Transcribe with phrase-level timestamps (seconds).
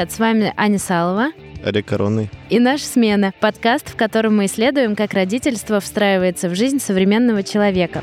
[0.00, 0.12] привет!
[0.12, 1.32] С вами Аня Салова.
[1.62, 2.30] Олег Коронный.
[2.48, 8.02] И наша смена– подкаст, в котором мы исследуем, как родительство встраивается в жизнь современного человека.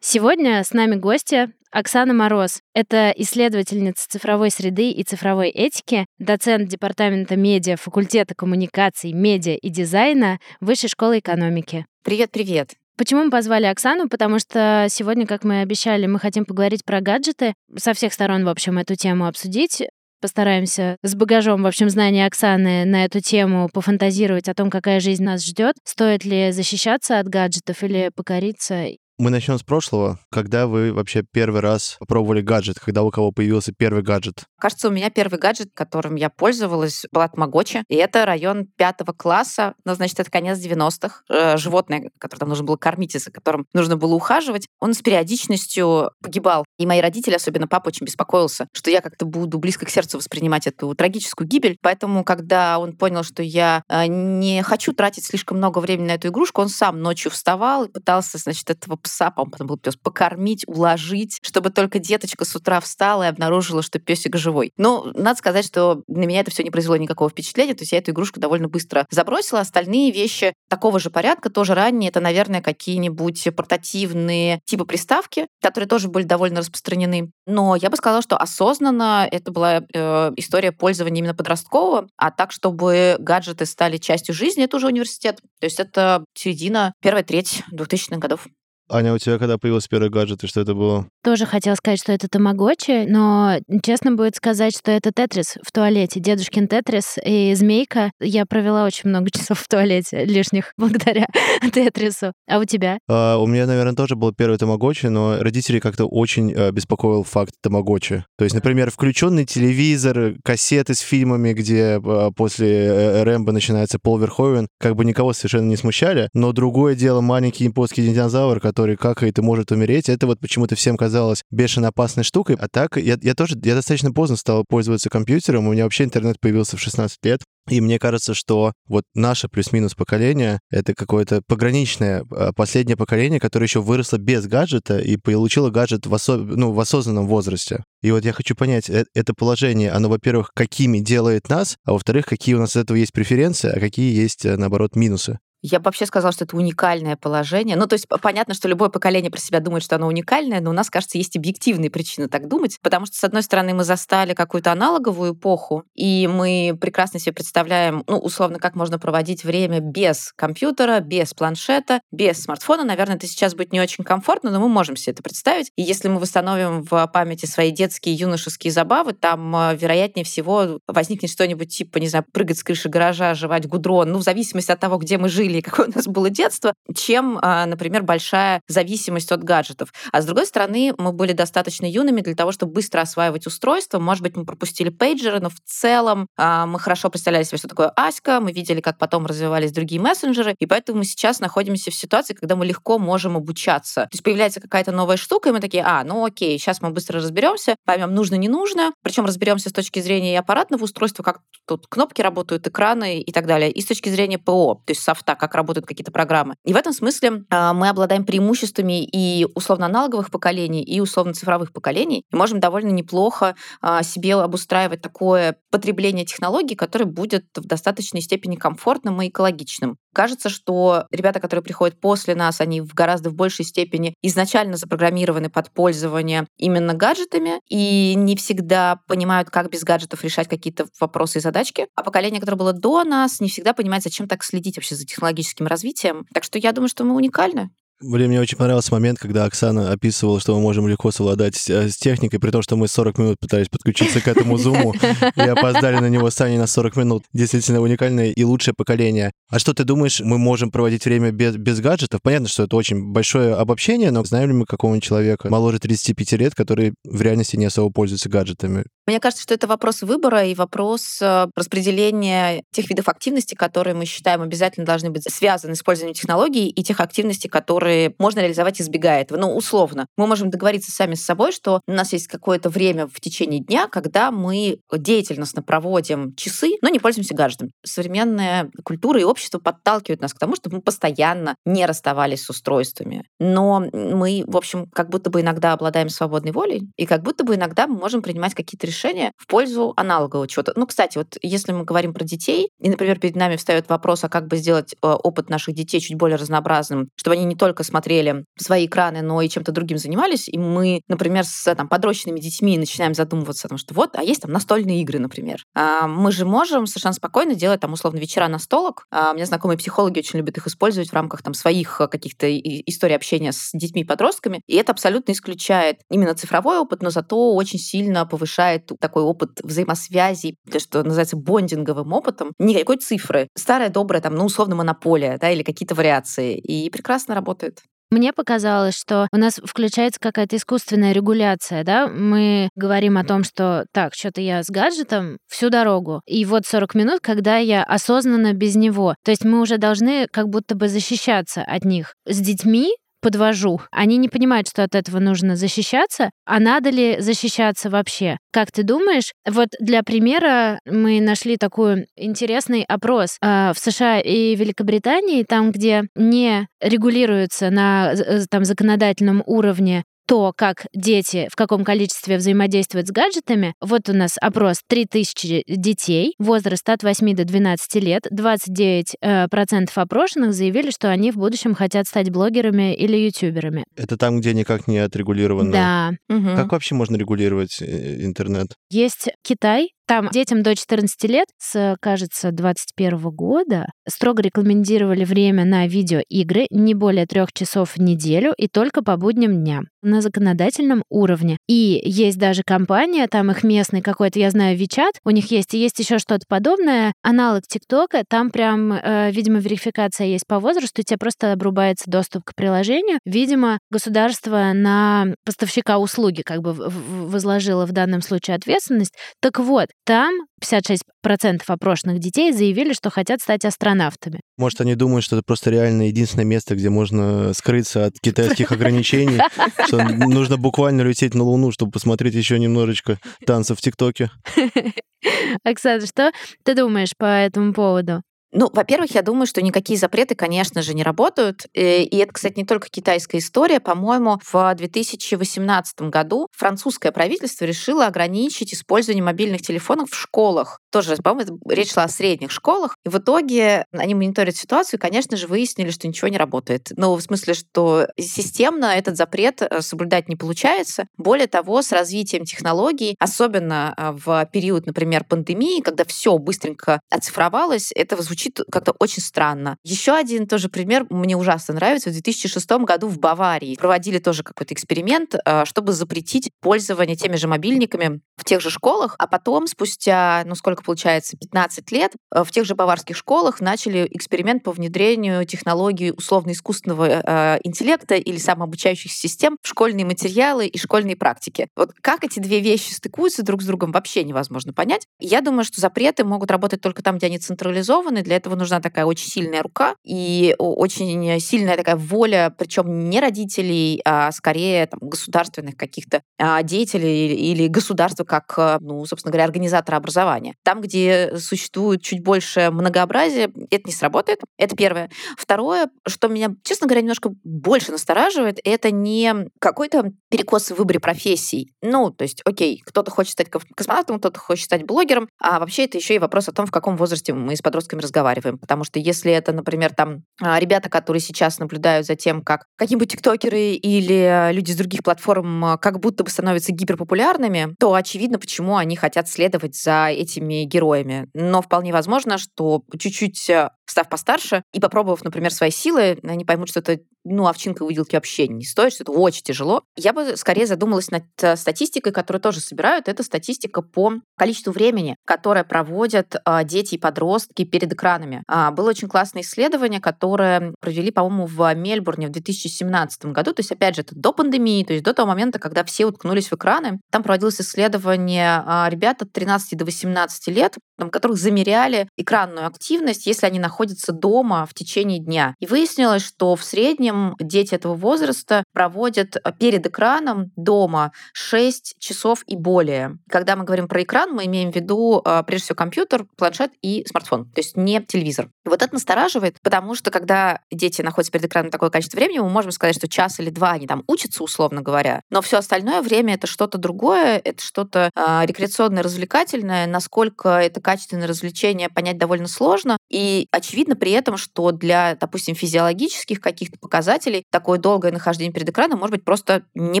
[0.00, 2.60] Сегодня с нами гостья Оксана Мороз.
[2.74, 10.38] Это исследовательница цифровой среды и цифровой этики, доцент Департамента медиа факультета коммуникаций, медиа и дизайна
[10.60, 11.86] Высшей школы экономики.
[12.04, 12.72] Привет-привет.
[12.96, 14.08] Почему мы позвали Оксану?
[14.08, 18.48] Потому что сегодня, как мы обещали, мы хотим поговорить про гаджеты, со всех сторон, в
[18.48, 19.82] общем, эту тему обсудить.
[20.20, 25.24] Постараемся с багажом, в общем, знания Оксаны на эту тему пофантазировать о том, какая жизнь
[25.24, 25.74] нас ждет.
[25.84, 28.86] Стоит ли защищаться от гаджетов или покориться?
[29.22, 30.18] Мы начнем с прошлого.
[30.32, 32.80] Когда вы вообще первый раз попробовали гаджет?
[32.80, 34.46] Когда у кого появился первый гаджет?
[34.58, 37.84] Кажется, у меня первый гаджет, которым я пользовалась, была Тамагочи.
[37.86, 39.74] И это район пятого класса.
[39.84, 41.22] Ну, значит, это конец 90-х.
[41.28, 45.02] Э, животное, которое там нужно было кормить и за которым нужно было ухаживать, он с
[45.02, 46.64] периодичностью погибал.
[46.80, 50.66] И мои родители, особенно папа, очень беспокоился, что я как-то буду близко к сердцу воспринимать
[50.66, 51.76] эту трагическую гибель.
[51.80, 56.26] Поэтому, когда он понял, что я э, не хочу тратить слишком много времени на эту
[56.26, 58.96] игрушку, он сам ночью вставал и пытался, значит, этого
[59.30, 63.98] по потом был пес, покормить, уложить, чтобы только деточка с утра встала и обнаружила, что
[63.98, 64.72] песик живой.
[64.76, 67.98] Но надо сказать, что на меня это все не произвело никакого впечатления, то есть я
[67.98, 69.60] эту игрушку довольно быстро забросила.
[69.60, 76.08] Остальные вещи такого же порядка, тоже ранние, это, наверное, какие-нибудь портативные типы приставки, которые тоже
[76.08, 77.30] были довольно распространены.
[77.46, 82.52] Но я бы сказала, что осознанно это была э, история пользования именно подросткового, а так,
[82.52, 85.40] чтобы гаджеты стали частью жизни, это уже университет.
[85.60, 88.46] То есть это середина, первая треть 2000-х годов.
[88.92, 91.06] Аня, у тебя когда появился первый гаджет, и что это было?
[91.24, 96.20] Тоже хотела сказать, что это тамагочи, но честно будет сказать, что это тетрис в туалете.
[96.20, 98.10] Дедушкин тетрис и змейка.
[98.20, 101.26] Я провела очень много часов в туалете лишних благодаря
[101.72, 102.34] тетрису.
[102.46, 102.98] А у тебя?
[103.08, 107.54] А, у меня, наверное, тоже был первый тамагочи, но родители как-то очень э, беспокоил факт
[107.62, 108.26] тамагочи.
[108.36, 114.18] То есть, например, включенный телевизор, кассеты с фильмами, где э, после э, Рэмбо начинается Пол
[114.18, 116.28] Верховен, как бы никого совершенно не смущали.
[116.34, 120.74] Но другое дело маленький японский динозавр, который который какает и может умереть, это вот почему-то
[120.74, 122.56] всем казалось бешено опасной штукой.
[122.58, 126.40] А так, я, я тоже, я достаточно поздно стал пользоваться компьютером, у меня вообще интернет
[126.40, 132.24] появился в 16 лет, и мне кажется, что вот наше плюс-минус поколение— это какое-то пограничное
[132.32, 136.38] а, последнее поколение, которое еще выросло без гаджета и получило гаджет в, осо...
[136.38, 137.84] ну, в осознанном возрасте.
[138.02, 142.26] И вот я хочу понять, э, это положение, оно, во-первых, какими делает нас, а во-вторых,
[142.26, 145.38] какие у нас от этого есть преференции, а какие есть, э, наоборот, минусы.
[145.62, 147.76] Я бы вообще сказала, что это уникальное положение.
[147.76, 150.72] Ну, то есть понятно, что любое поколение про себя думает, что оно уникальное, но у
[150.72, 154.72] нас, кажется, есть объективные причины так думать, потому что, с одной стороны, мы застали какую-то
[154.72, 161.00] аналоговую эпоху, и мы прекрасно себе представляем, ну, условно, как можно проводить время без компьютера,
[161.00, 162.84] без планшета, без смартфона.
[162.84, 165.70] Наверное, это сейчас будет не очень комфортно, но мы можем себе это представить.
[165.76, 171.30] И если мы восстановим в памяти свои детские юношеские забавы, там, э, вероятнее всего, возникнет
[171.30, 174.96] что-нибудь типа, не знаю, прыгать с крыши гаража, жевать гудрон, ну, в зависимости от того,
[174.96, 179.42] где мы жили, или какое у нас было детство, чем, а, например, большая зависимость от
[179.44, 179.92] гаджетов.
[180.10, 183.98] А с другой стороны, мы были достаточно юными для того, чтобы быстро осваивать устройство.
[183.98, 187.92] Может быть, мы пропустили пейджеры, но в целом а, мы хорошо представляли себе, что такое
[187.96, 192.34] Аська, мы видели, как потом развивались другие мессенджеры, и поэтому мы сейчас находимся в ситуации,
[192.34, 194.02] когда мы легко можем обучаться.
[194.02, 197.20] То есть появляется какая-то новая штука, и мы такие, а, ну окей, сейчас мы быстро
[197.20, 201.86] разберемся, поймем, нужно, не нужно, причем разберемся с точки зрения и аппаратного устройства, как тут
[201.88, 205.56] кнопки работают, экраны и так далее, и с точки зрения ПО, то есть софта, как
[205.56, 206.54] работают какие-то программы.
[206.64, 212.36] И в этом смысле а, мы обладаем преимуществами и условно-аналоговых поколений, и условно-цифровых поколений, и
[212.36, 219.20] можем довольно неплохо а, себе обустраивать такое потребление технологий, которое будет в достаточной степени комфортным
[219.20, 219.96] и экологичным.
[220.14, 225.48] Кажется, что ребята, которые приходят после нас, они в гораздо в большей степени изначально запрограммированы
[225.48, 231.40] под пользование именно гаджетами и не всегда понимают, как без гаджетов решать какие-то вопросы и
[231.40, 231.88] задачки.
[231.96, 235.66] А поколение, которое было до нас, не всегда понимает, зачем так следить вообще за технологическим
[235.66, 236.26] развитием.
[236.32, 237.70] Так что я думаю, что мы уникальны.
[238.04, 241.88] Блин, мне очень понравился момент, когда Оксана описывала, что мы можем легко совладать с, э,
[241.88, 244.92] с техникой, при том, что мы 40 минут пытались подключиться к этому зуму
[245.36, 247.22] и опоздали на него сами на 40 минут.
[247.32, 249.30] Действительно уникальное и лучшее поколение.
[249.48, 252.20] А что ты думаешь, мы можем проводить время без, без гаджетов?
[252.22, 256.54] Понятно, что это очень большое обобщение, но знаем ли мы какого-нибудь человека моложе 35 лет,
[256.56, 258.84] который в реальности не особо пользуется гаджетами?
[259.06, 264.04] Мне кажется, что это вопрос выбора и вопрос э, распределения тех видов активности, которые мы
[264.04, 269.22] считаем обязательно должны быть связаны с использованием технологий, и тех активностей, которые можно реализовать, избегая
[269.22, 269.38] этого.
[269.38, 270.06] Ну, условно.
[270.16, 273.88] Мы можем договориться сами с собой, что у нас есть какое-то время в течение дня,
[273.88, 277.70] когда мы деятельностно проводим часы, но не пользуемся гаджетом.
[277.84, 283.24] Современная культура и общество подталкивают нас к тому, чтобы мы постоянно не расставались с устройствами.
[283.40, 287.56] Но мы, в общем, как будто бы иногда обладаем свободной волей, и как будто бы
[287.56, 290.72] иногда мы можем принимать какие-то решения в пользу аналогового чего-то.
[290.76, 294.28] Ну, кстати, вот если мы говорим про детей, и, например, перед нами встает вопрос, а
[294.28, 298.44] как бы сделать э, опыт наших детей чуть более разнообразным, чтобы они не только смотрели
[298.58, 303.14] свои экраны, но и чем-то другим занимались, и мы, например, с там, подрощенными детьми начинаем
[303.14, 305.64] задумываться о том, что вот, а есть там настольные игры, например.
[305.74, 309.06] А мы же можем совершенно спокойно делать там условно вечера настолок.
[309.10, 312.46] А у меня знакомые психологи очень любят их использовать в рамках там своих э, каких-то
[312.58, 317.54] историй общения с детьми и подростками, и это абсолютно исключает именно цифровой опыт, но зато
[317.54, 323.48] очень сильно повышает такой опыт взаимосвязи, то, что называется бондинговым опытом, никакой цифры.
[323.56, 326.56] Старая добрая там, ну, условно, монополия, да, или какие-то вариации.
[326.58, 327.80] И прекрасно работает.
[328.12, 332.08] Мне показалось, что у нас включается какая-то искусственная регуляция, да?
[332.08, 336.94] Мы говорим о том, что так, что-то я с гаджетом всю дорогу, и вот 40
[336.94, 339.14] минут, когда я осознанно без него.
[339.24, 342.12] То есть мы уже должны как будто бы защищаться от них.
[342.26, 342.92] С детьми
[343.22, 343.80] подвожу.
[343.90, 348.36] Они не понимают, что от этого нужно защищаться, а надо ли защищаться вообще.
[348.52, 349.32] Как ты думаешь?
[349.48, 356.04] Вот для примера мы нашли такой интересный опрос э, в США и Великобритании, там, где
[356.14, 358.14] не регулируется на
[358.50, 364.36] там, законодательном уровне то, как дети в каком количестве взаимодействуют с гаджетами, вот у нас
[364.40, 371.10] опрос 3000 детей, возраст от 8 до 12 лет, 29% э, процентов опрошенных заявили, что
[371.10, 373.84] они в будущем хотят стать блогерами или ютуберами.
[373.96, 375.72] Это там, где никак не отрегулировано.
[375.72, 376.10] Да.
[376.28, 376.56] Мгм.
[376.56, 378.68] Как вообще можно регулировать э, интернет?
[378.90, 385.86] Есть Китай, там детям до 14 лет с, кажется, 21 года строго рекомендировали время на
[385.86, 391.56] видеоигры не более трех часов в неделю и только по будним дням на законодательном уровне.
[391.68, 395.78] И есть даже компания, там их местный какой-то, я знаю, Вичат, у них есть, и
[395.78, 401.04] есть еще что-то подобное, аналог ТикТока, там прям, э, видимо, верификация есть по возрасту, и
[401.04, 403.20] тебе просто обрубается доступ к приложению.
[403.24, 409.14] Видимо, государство на поставщика услуги как бы возложило в данном случае ответственность.
[409.40, 414.40] Так вот, там 56% опрошенных детей заявили, что хотят стать астронавтами.
[414.56, 419.40] Может, они думают, что это просто реально единственное место, где можно скрыться от китайских ограничений,
[419.86, 424.30] что нужно буквально лететь на Луну, чтобы посмотреть еще немножечко танцев в ТикТоке.
[425.64, 426.32] Оксана, что
[426.64, 428.22] ты думаешь по этому поводу?
[428.54, 431.66] Ну, во-первых, я думаю, что никакие запреты, конечно же, не работают.
[431.74, 433.80] Э, И это, кстати, не только китайская история.
[433.80, 440.81] По-моему, в 2018 году французское правительство решило ограничить использование мобильных телефонов в школах.
[440.92, 442.98] Тоже, по-моему, речь шла о средних школах.
[443.06, 446.88] И в итоге они мониторят ситуацию и, конечно же, выяснили, что ничего не работает.
[446.96, 451.06] Ну, в смысле, что системно этот запрет э, соблюдать не получается.
[451.16, 457.90] Более того, с развитием технологий, особенно э, в период, например, пандемии, когда все быстренько оцифровалось,
[457.94, 459.78] это звучит как-то очень странно.
[459.84, 462.10] Еще один тоже пример мне ужасно нравится.
[462.10, 467.48] В 2006 году в Баварии проводили тоже какой-то эксперимент, э, чтобы запретить пользование теми же
[467.48, 472.50] мобильниками в тех же школах, а потом, спустя, ну сколько получается, 15 лет, э, в
[472.50, 479.56] тех же баварских школах начали эксперимент по внедрению технологий условно-искусственного э, интеллекта или самообучающихся систем
[479.62, 481.68] в школьные материалы и школьные практики.
[481.76, 485.06] Вот как эти две вещи стыкуются друг с другом, вообще невозможно понять.
[485.18, 488.22] Я думаю, что запреты могут работать только там, где они централизованы.
[488.22, 494.00] Для этого нужна такая очень сильная рука и очень сильная такая воля, причем не родителей,
[494.04, 499.96] а скорее там, государственных каких-то а, деятелей или- государства как, э, ну, собственно говоря, организатора
[499.96, 500.54] образования.
[500.62, 504.40] Там, где существует чуть больше многообразия, это не сработает.
[504.58, 505.10] Это первое.
[505.36, 511.72] Второе, что меня, честно говоря, немножко больше настораживает, это не какой-то перекос в выборе профессий.
[511.82, 515.84] Ну, то есть, окей, кто-то хочет стать кос- космонавтом, кто-то хочет стать блогером, а вообще
[515.84, 518.58] это еще и вопрос о том, в каком возрасте мы с подростками разговариваем.
[518.58, 523.10] Потому что если это, например, там а, ребята, которые сейчас наблюдают за тем, как какие-нибудь
[523.10, 528.76] тиктокеры или люди с других платформ а, как будто бы становятся гиперпопулярными, то очевидно, почему
[528.76, 531.28] они хотят следовать за этими героями.
[531.34, 536.68] Но вполне возможно, что чуть-чуть э, став постарше и попробовав, например, свои силы, они поймут,
[536.68, 539.82] что это ну, овчинка выделки вообще не стоит, что это очень тяжело.
[539.96, 543.08] Я бы скорее задумалась над э, статистикой, которую тоже собирают.
[543.08, 548.42] Это статистика по количеству времени, которое проводят а, дети и подростки перед экранами.
[548.48, 553.52] А, было очень классное исследование, которое провели, по-моему, в Мельбурне в 2017 году.
[553.52, 556.48] То есть, опять же, это до пандемии, то есть до того момента, когда все уткнулись
[556.48, 557.00] в экраны.
[557.10, 560.76] Там проводилось исследование а, ребят от 13 до 18 лет,
[561.10, 563.81] которых замеряли экранную активность, если они находятся
[564.12, 565.54] дома в течение дня.
[565.60, 572.42] И выяснилось, что в среднем дети этого возраста проводят а, перед экраном дома 6 часов
[572.46, 573.18] и более.
[573.28, 577.04] Когда мы говорим про экран, мы имеем в виду а, прежде всего компьютер, планшет и
[577.08, 578.48] смартфон, то есть не телевизор.
[578.64, 582.50] И вот это настораживает, потому что когда дети находятся перед экраном такое количество времени, мы
[582.50, 586.34] можем сказать, что час или два они там учатся, условно говоря, но все остальное время
[586.34, 592.96] это что-то другое, это что-то э, рекреационное, развлекательное, насколько это качественное развлечение понять довольно сложно.
[593.10, 598.98] И очевидно при этом, что для, допустим, физиологических каких-то показателей такое долгое нахождение перед экраном
[598.98, 600.00] может быть просто не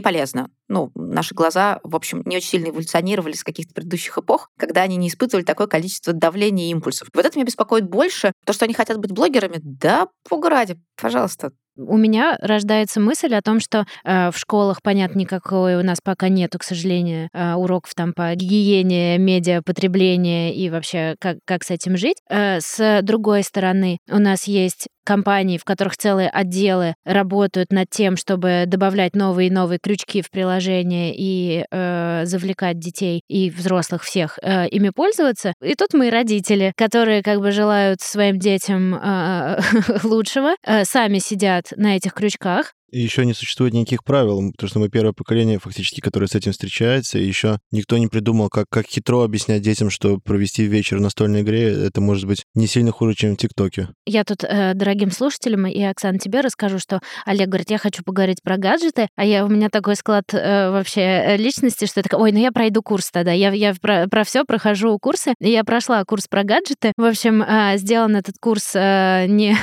[0.00, 0.50] полезно.
[0.68, 4.96] Ну, наши глаза, в общем, не очень сильно эволюционировали с каких-то предыдущих эпох, когда они
[4.96, 7.08] не испытывали такое количество давления и импульсов.
[7.14, 8.32] Вот это меня беспокоит больше.
[8.44, 13.60] То, что они хотят быть блогерами, да, погради, пожалуйста, у меня рождается мысль о том,
[13.60, 18.12] что э, в школах, понятно, никакой у нас пока нету, к сожалению, э, уроков там
[18.12, 22.16] по гигиене, медиапотребления и вообще как, как с этим жить.
[22.28, 28.16] Э, с другой стороны, у нас есть компаний, в которых целые отделы работают над тем,
[28.16, 34.38] чтобы добавлять новые и новые крючки в приложение и э, завлекать детей и взрослых всех
[34.42, 35.54] э, ими пользоваться.
[35.62, 39.60] И тут мы родители, которые как бы желают своим детям э,
[40.02, 44.88] лучшего, э, сами сидят на этих крючках, еще не существует никаких правил, потому что мы
[44.88, 49.22] первое поколение фактически, которое с этим встречается, и еще никто не придумал, как, как хитро
[49.22, 53.34] объяснять детям, что провести вечер в настольной игре, это может быть не сильно хуже, чем
[53.34, 53.88] в ТикТоке.
[54.06, 58.42] Я тут э, дорогим слушателям и, Оксан, тебе расскажу, что Олег говорит, я хочу поговорить
[58.42, 62.32] про гаджеты, а я, у меня такой склад э, вообще личности, что я такая, ой,
[62.32, 63.32] ну я пройду курс тогда.
[63.32, 66.92] Я, я про, про все прохожу курсы, и я прошла курс про гаджеты.
[66.96, 69.56] В общем, э, сделан этот курс э, не...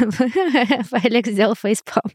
[0.92, 2.12] Олег сделал фейспалм.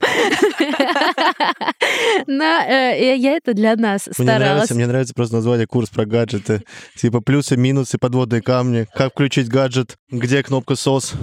[2.27, 4.19] Но э, я это для нас старалась.
[4.19, 6.63] Мне нравится, мне нравится просто название курс про гаджеты.
[6.97, 8.87] Типа плюсы, минусы, подводные камни.
[8.95, 11.15] Как включить гаджет, где кнопка SOS.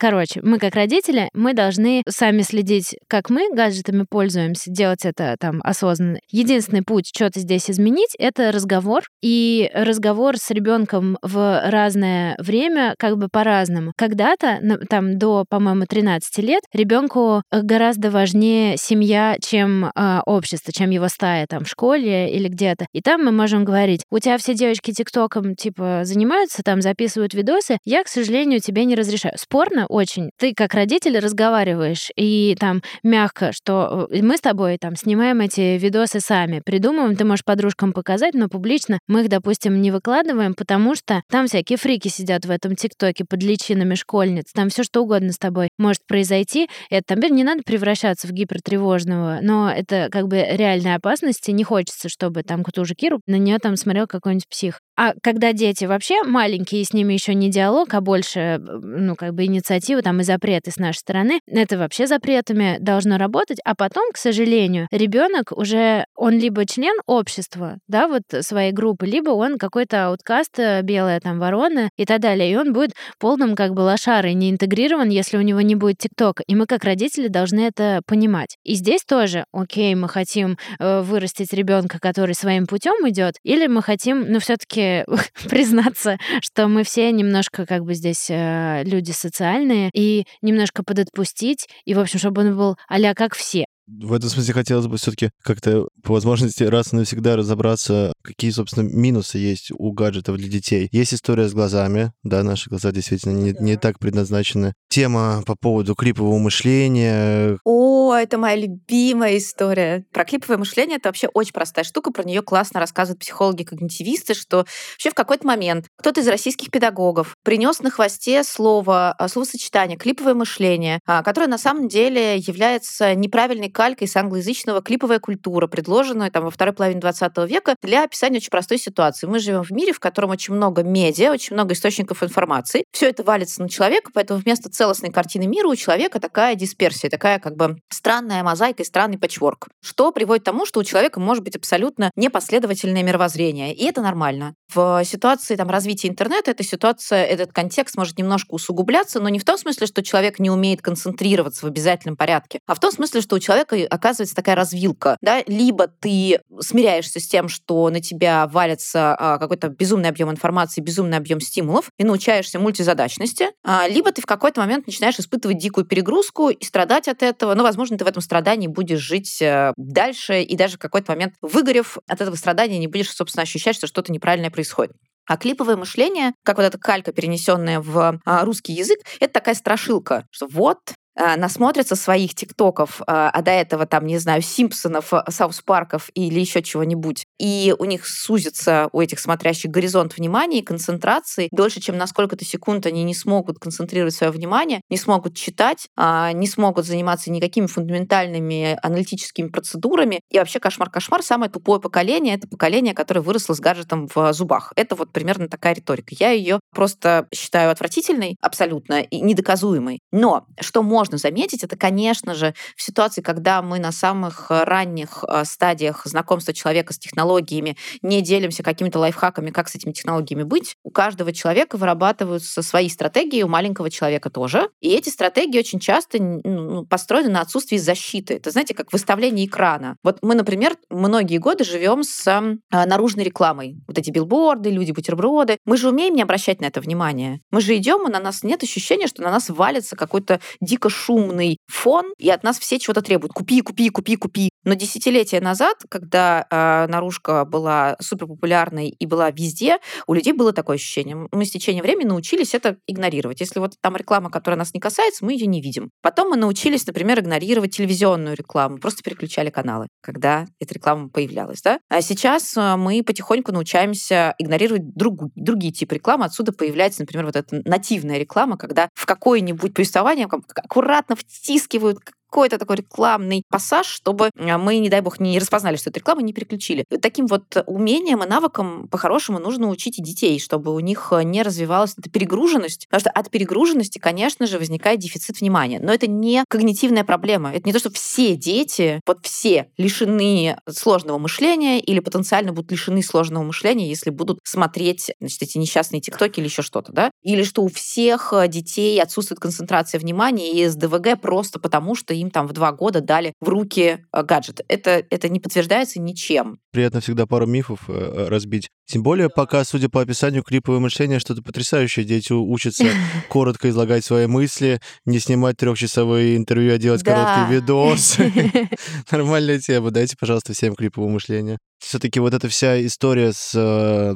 [0.00, 5.60] Короче, мы как родители, мы должны сами следить, как мы гаджетами пользуемся, делать это там
[5.62, 6.20] осознанно.
[6.30, 9.02] Единственный путь что-то здесь изменить— это разговор.
[9.20, 13.92] И разговор с ребенком в разное время как бы по-разному.
[13.94, 21.08] Когда-то, там до, по-моему, 13 лет, ребенку гораздо важнее семья, чем э, общество, чем его
[21.08, 22.86] стая там в школе или где-то.
[22.94, 27.76] И там мы можем говорить, у тебя все девочки тиктоком типа занимаются, там записывают видосы,
[27.84, 29.34] я, к сожалению, тебе не разрешаю.
[29.36, 30.30] Спорно очень.
[30.38, 35.78] Ты как родитель разговариваешь и там мягко, что э, мы с тобой там снимаем эти
[35.78, 40.94] видосы сами, придумываем, ты можешь подружкам показать, но публично мы их, допустим, не выкладываем, потому
[40.94, 45.32] что там всякие фрики сидят в этом ТикТоке под личинами школьниц, там все что угодно
[45.32, 46.68] с тобой может произойти.
[46.90, 51.64] Это, например, не надо превращаться в гипертревожного, но это как бы реальная опасность, и не
[51.64, 54.80] хочется, чтобы там кто-то уже Киру на нее там смотрел какой-нибудь псих.
[55.00, 59.32] А когда дети вообще маленькие, и с ними еще не диалог, а больше, ну, как
[59.32, 63.60] бы инициатива там и запреты с нашей стороны, это вообще запретами должно работать.
[63.64, 69.30] А потом, к сожалению, ребенок уже, он либо член общества, да, вот своей группы, либо
[69.30, 72.52] он какой-то ауткаст, э, белая там ворона и так далее.
[72.52, 76.42] И он будет полным как бы лошарой, не интегрирован, если у него не будет ТикТока.
[76.46, 78.58] И мы как родители должны это понимать.
[78.64, 83.80] И здесь тоже, окей, мы хотим э, вырастить ребенка, который своим путем идет, или мы
[83.80, 84.89] хотим, ну, все-таки
[85.48, 91.94] признаться, что мы все немножко как бы здесь э, люди социальные, и немножко подотпустить, и,
[91.94, 93.66] в общем, чтобы он был а как все
[93.98, 98.88] в этом смысле хотелось бы все-таки как-то по возможности раз и навсегда разобраться, какие, собственно,
[98.88, 100.88] минусы есть у гаджетов для детей.
[100.92, 104.74] Есть история с глазами, да, наши глаза действительно не, не так предназначены.
[104.88, 107.58] Тема по поводу клипового мышления.
[107.64, 110.04] О, это моя любимая история.
[110.12, 114.58] Про клиповое мышление это вообще очень простая штука, про нее классно рассказывают психологи-когнитивисты, что
[114.94, 120.34] вообще в какой-то момент кто-то из российских педагогов принес на хвосте слово, а, словосочетание клиповое
[120.34, 126.44] мышление, а, которое на самом деле является неправильной калькой с англоязычного клиповая культура, предложенная там
[126.44, 129.26] во второй половине 20 века для описания очень простой ситуации.
[129.26, 132.84] Мы живем в мире, в котором очень много медиа, очень много источников информации.
[132.92, 137.38] Все это валится на человека, поэтому вместо целостной картины мира у человека такая дисперсия, такая
[137.38, 141.42] как бы странная мозаика и странный патчворк, что приводит к тому, что у человека может
[141.42, 144.56] быть абсолютно непоследовательное мировоззрение, и это нормально.
[144.74, 149.44] В ситуации там, развития интернета эта ситуация, этот контекст может немножко усугубляться, но не в
[149.46, 153.36] том смысле, что человек не умеет концентрироваться в обязательном порядке, а в том смысле, что
[153.36, 155.16] у человека оказывается такая развилка.
[155.20, 155.42] Да?
[155.46, 161.16] Либо ты смиряешься с тем, что на тебя валится а, какой-то безумный объем информации, безумный
[161.16, 166.50] объем стимулов, и научаешься мультизадачности, а, либо ты в какой-то момент начинаешь испытывать дикую перегрузку
[166.50, 167.54] и страдать от этого.
[167.54, 171.34] Но, возможно, ты в этом страдании будешь жить э, дальше, и даже в какой-то момент,
[171.42, 174.92] выгорев от этого страдания, не будешь, собственно, ощущать, что что-то неправильное происходит.
[175.26, 180.26] А клиповое мышление, как вот эта калька, перенесенная в а, русский язык, это такая страшилка,
[180.30, 180.78] что вот
[181.16, 186.40] насмотрятся своих тиктоков, а, а до этого там, не знаю, Симпсонов, а, Саус Парков или
[186.40, 191.96] еще чего-нибудь, и у них сузится, у этих смотрящих, горизонт внимания и концентрации, дольше, чем
[191.96, 197.30] на сколько-то секунд они не смогут концентрировать свое внимание, не смогут читать, не смогут заниматься
[197.30, 200.20] никакими фундаментальными аналитическими процедурами.
[200.30, 204.72] И вообще кошмар-кошмар, самое тупое поколение— это поколение, которое выросло с гаджетом в зубах.
[204.76, 206.14] Это вот примерно такая риторика.
[206.18, 210.00] Я ее просто считаю отвратительной абсолютно и недоказуемой.
[210.12, 215.24] Но что можно можно заметить, это, конечно же, в ситуации, когда мы на самых ранних
[215.26, 220.76] э, стадиях знакомства человека с технологиями не делимся какими-то лайфхаками, как с этими технологиями быть,
[220.84, 224.68] у каждого человека вырабатываются свои стратегии, у маленького человека тоже.
[224.82, 228.34] И эти стратегии очень часто ну, построены на отсутствии защиты.
[228.34, 229.96] Это, знаете, как выставление экрана.
[230.02, 233.78] Вот мы, например, многие годы живем с э, наружной рекламой.
[233.88, 235.56] Вот эти билборды, люди-бутерброды.
[235.64, 237.40] Мы же умеем не обращать на это внимание.
[237.50, 241.58] Мы же идем, и на нас нет ощущения, что на нас валится какой-то дико шумный
[241.68, 243.32] фон, и от нас все чего-то требуют.
[243.32, 244.49] Купи, купи, купи, купи.
[244.64, 250.52] Но десятилетия назад, когда э, наружка была супер популярной и была везде, у людей было
[250.52, 251.28] такое ощущение.
[251.32, 253.40] Мы с течением времени научились это игнорировать.
[253.40, 255.90] Если вот там реклама, которая нас не касается, мы ее не видим.
[256.02, 261.62] Потом мы научились, например, игнорировать телевизионную рекламу, просто переключали каналы, когда эта реклама появлялась.
[261.62, 261.80] Да?
[261.88, 266.26] А сейчас а, мы потихоньку научаемся игнорировать друг, другие типы рекламы.
[266.26, 272.76] Отсюда появляется, например, вот эта нативная реклама, когда в какое-нибудь повествование аккуратно втискивают какой-то такой
[272.76, 276.84] рекламный пассаж, чтобы а, мы, не дай бог, не распознали, что это реклама, не переключили.
[277.02, 281.42] Таким вот умением и навыкам по-хорошему нужно учить и детей, чтобы у них э, не
[281.42, 282.86] развивалась эта перегруженность.
[282.88, 285.80] Потому что от перегруженности, конечно же, возникает дефицит внимания.
[285.80, 287.52] Но это не когнитивная проблема.
[287.52, 293.02] Это не то, что все дети, вот все лишены сложного мышления или потенциально будут лишены
[293.02, 297.10] сложного мышления, если будут смотреть значит, эти несчастные тиктоки или еще что-то, да?
[297.22, 302.30] Или что у всех э, детей отсутствует концентрация внимания и СДВГ просто потому, что им
[302.30, 304.60] там в два года дали в руки э, гаджет.
[304.68, 306.58] Это, это не подтверждается ничем.
[306.72, 308.68] Приятно всегда пару мифов э, э, разбить.
[308.86, 312.04] Тем более, пока, судя по описанию, клиповое мышление что-то потрясающее.
[312.04, 312.84] Дети учатся
[313.28, 317.12] коротко излагать свои мысли, не снимать трехчасовые интервью, а делать да.
[317.12, 318.32] короткие видосы.
[319.10, 319.90] Нормальная тема.
[319.90, 323.52] Дайте, пожалуйста, всем клиповое мышление все-таки вот эта вся история с,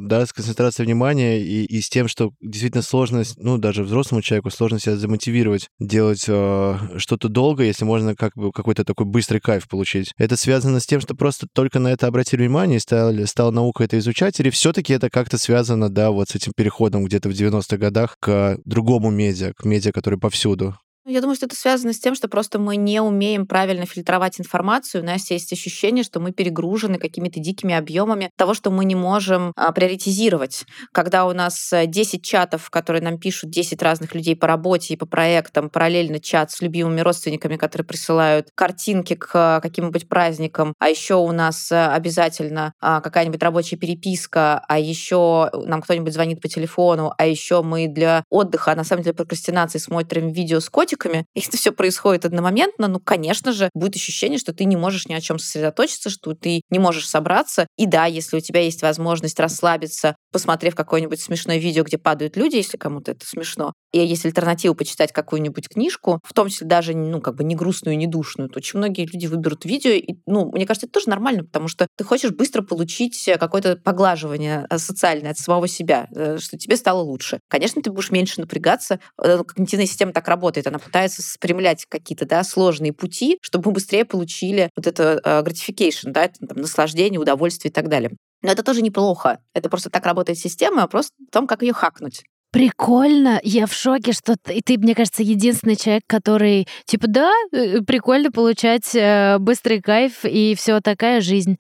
[0.01, 4.51] да, с концентрацией внимания и, и с тем, что действительно сложно, ну, даже взрослому человеку
[4.51, 9.69] сложно себя замотивировать делать э, что-то долго, если можно как бы какой-то такой быстрый кайф
[9.69, 10.13] получить.
[10.19, 13.99] Это связано с тем, что просто только на это обратили внимание, стали, стала наука это
[13.99, 18.17] изучать, или все-таки это как-то связано, да, вот с этим переходом где-то в 90-х годах
[18.21, 20.77] к другому медиа, к медиа, который повсюду?
[21.07, 24.41] Ну, я думаю, что это связано с тем, что просто мы не умеем правильно фильтровать
[24.41, 25.03] информацию.
[25.03, 29.53] У нас есть ощущение, что мы перегружены какими-то дикими объемами того, что мы не можем
[29.55, 30.65] а, приоритизировать.
[30.93, 34.97] Когда у нас 10 э, чатов, которые нам пишут 10 разных людей по работе и
[34.97, 41.17] по проектам, параллельно чат с любимыми родственниками, которые присылают картинки к каким-нибудь праздникам, а еще
[41.17, 47.13] у нас э, обязательно а, какая-нибудь рабочая переписка, а еще нам кто-нибудь звонит по телефону,
[47.19, 51.27] а еще мы для отдыха, а на самом деле прокрастинации смотрим видео с котиком, наркотиками,
[51.35, 55.15] и это все происходит одномоментно, ну, конечно же, будет ощущение, что ты не можешь ни
[55.15, 57.67] о чем сосредоточиться, что ты не можешь собраться.
[57.77, 62.57] И да, если у тебя есть возможность расслабиться, посмотрев какое-нибудь смешное видео, где падают люди,
[62.57, 67.21] если кому-то это смешно, и есть альтернатива почитать какую-нибудь книжку, в том числе даже, ну,
[67.21, 70.67] как бы не грустную, не душную, то очень многие люди выберут видео, и, ну, мне
[70.67, 75.39] кажется, это тоже нормально, потому что ты хочешь быстро получить какое-то поглаживание э, социальное от
[75.39, 77.41] самого себя, э, что тебе стало лучше.
[77.49, 82.45] Конечно, ты будешь меньше напрягаться, э, когнитивная система так работает, она пытается спрямлять какие-то да,
[82.45, 87.75] сложные пути, чтобы мы быстрее получили вот это gratification, да, это, там, наслаждение, удовольствие и
[87.75, 88.11] так далее.
[88.43, 89.39] Но это тоже неплохо.
[89.55, 92.25] Это просто так работает система, а просто в том, как ее хакнуть.
[92.55, 97.81] Прикольно, я в шоке, что ты, ты, мне кажется, единственный человек, который, типа, да, э,
[97.81, 101.57] прикольно получать э, быстрый кайф и все такая жизнь.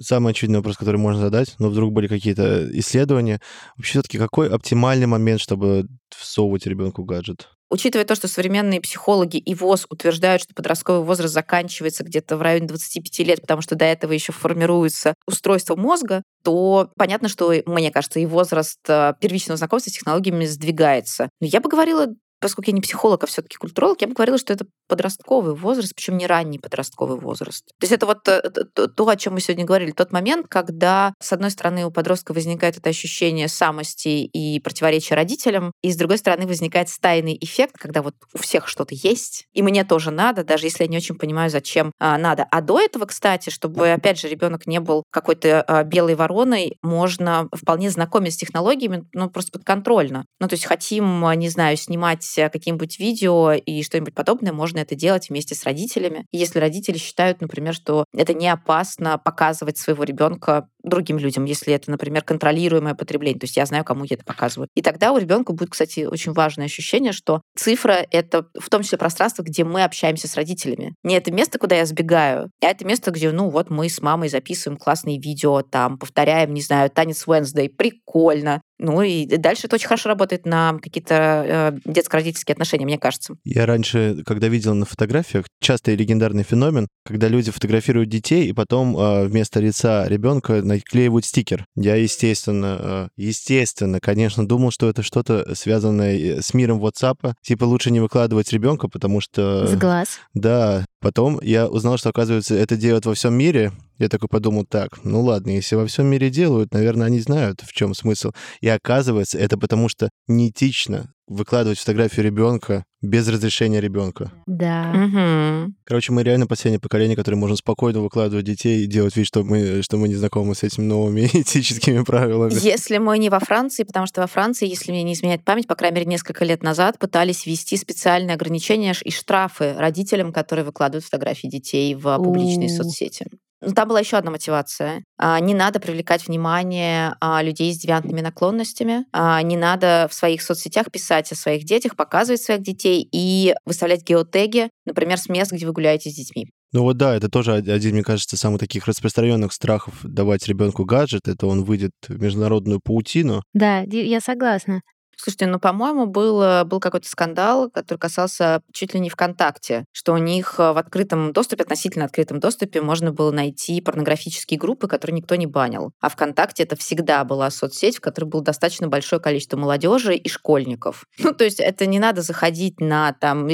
[0.00, 3.40] Самый очевидный вопрос, который можно задать, но вдруг были какие-то исследования.
[3.76, 7.48] Вообще, все-таки какой оптимальный момент, чтобы всовывать ребенку гаджет?
[7.68, 12.68] Учитывая то, что современные психологи и ВОЗ утверждают, что подростковый возраст заканчивается где-то в районе
[12.68, 18.20] 25 лет, потому что до этого еще формируется устройство мозга, то понятно, что, мне кажется,
[18.20, 21.28] и возраст э, первичного знакомства с технологиями сдвигается.
[21.40, 22.06] Но я бы говорила
[22.40, 26.16] поскольку я не психолог, а все-таки культуролог, я бы говорила, что это подростковый возраст, причем
[26.16, 27.66] не ранний подростковый возраст.
[27.78, 31.32] То есть это вот э, то, о чем мы сегодня говорили, тот момент, когда, с
[31.32, 36.46] одной стороны, у подростка возникает это ощущение самости и противоречия родителям, и с другой стороны
[36.46, 40.84] возникает стайный эффект, когда вот у всех что-то есть, и мне тоже надо, даже если
[40.84, 42.46] я не очень понимаю, зачем а, надо.
[42.50, 47.48] А до этого, кстати, чтобы, опять же, ребенок не был какой-то а, белой вороной, можно
[47.54, 50.26] вполне знакомиться с технологиями, ну, просто подконтрольно.
[50.40, 55.28] Ну, то есть хотим, не знаю, снимать каким-нибудь видео и что-нибудь подобное, можно это делать
[55.28, 56.26] вместе с родителями.
[56.32, 61.90] Если родители считают, например, что это не опасно показывать своего ребенка другим людям, если это,
[61.90, 63.38] например, контролируемое потребление.
[63.38, 64.68] То есть я знаю, кому я это показываю.
[64.74, 68.98] И тогда у ребенка будет, кстати, очень важное ощущение, что цифра— это в том числе
[68.98, 70.94] пространство, где мы общаемся с родителями.
[71.02, 74.28] Не это место, куда я сбегаю, а это место, где, ну вот, мы с мамой
[74.28, 78.62] записываем классные видео, там, повторяем, не знаю, танец Wednesday, прикольно.
[78.78, 83.36] Ну и дальше это очень хорошо работает на какие-то э, детско-родительские отношения, мне кажется.
[83.44, 88.96] Я раньше, когда видел на фотографиях, частый легендарный феномен, когда люди фотографируют детей и потом
[88.96, 91.66] э, вместо лица ребенка наклеивают стикер.
[91.74, 97.34] Я, естественно, э, естественно, конечно, думал, что это что-то связанное э, с миром WhatsApp.
[97.42, 99.66] Типа лучше не выкладывать ребенка, потому что...
[99.66, 100.20] С глаз.
[100.34, 100.84] Да.
[101.00, 103.72] Потом я узнал, что, оказывается, это делают во всем мире.
[103.98, 107.72] Я такой подумал, так, ну ладно, если во всем мире делают, наверное, они знают, в
[107.72, 108.32] чем смысл.
[108.60, 114.32] И оказывается, это потому что неэтично выкладывать фотографию ребенка без разрешения ребенка.
[114.46, 114.92] Да.
[114.92, 115.72] Угу.
[115.84, 119.82] Короче, мы реально последнее поколение, которое можно спокойно выкладывать детей и делать вид, что мы,
[119.82, 122.54] что мы не знакомы с этими новыми этическими правилами.
[122.60, 125.74] Если мы не во Франции, потому что во Франции, если мне не изменяет память, по
[125.74, 131.48] крайней мере, несколько лет назад пытались ввести специальные ограничения и штрафы родителям, которые выкладывают фотографии
[131.48, 133.26] детей в публичные соцсети.
[133.62, 135.02] Но там была еще одна мотивация.
[135.18, 139.06] А, не надо привлекать внимание а, людей с девиантными наклонностями.
[139.12, 144.02] А, не надо в своих соцсетях писать о своих детях, показывать своих детей и выставлять
[144.02, 146.48] геотеги, например, с мест, где вы гуляете с детьми.
[146.72, 151.26] Ну вот да, это тоже один, мне кажется, самых таких распространенных страхов давать ребенку гаджет.
[151.26, 153.42] Это он выйдет в международную паутину.
[153.54, 154.82] Да, я согласна.
[155.16, 160.18] Слушайте, ну, по-моему, был, был какой-то скандал, который касался чуть ли не ВКонтакте, что у
[160.18, 165.34] них э, в открытом доступе, относительно открытом доступе, можно было найти порнографические группы, которые никто
[165.36, 165.92] не банил.
[166.00, 171.04] А ВКонтакте это всегда была соцсеть, в которой было достаточно большое количество молодежи и школьников.
[171.26, 173.48] Ну, то есть это не надо заходить на там,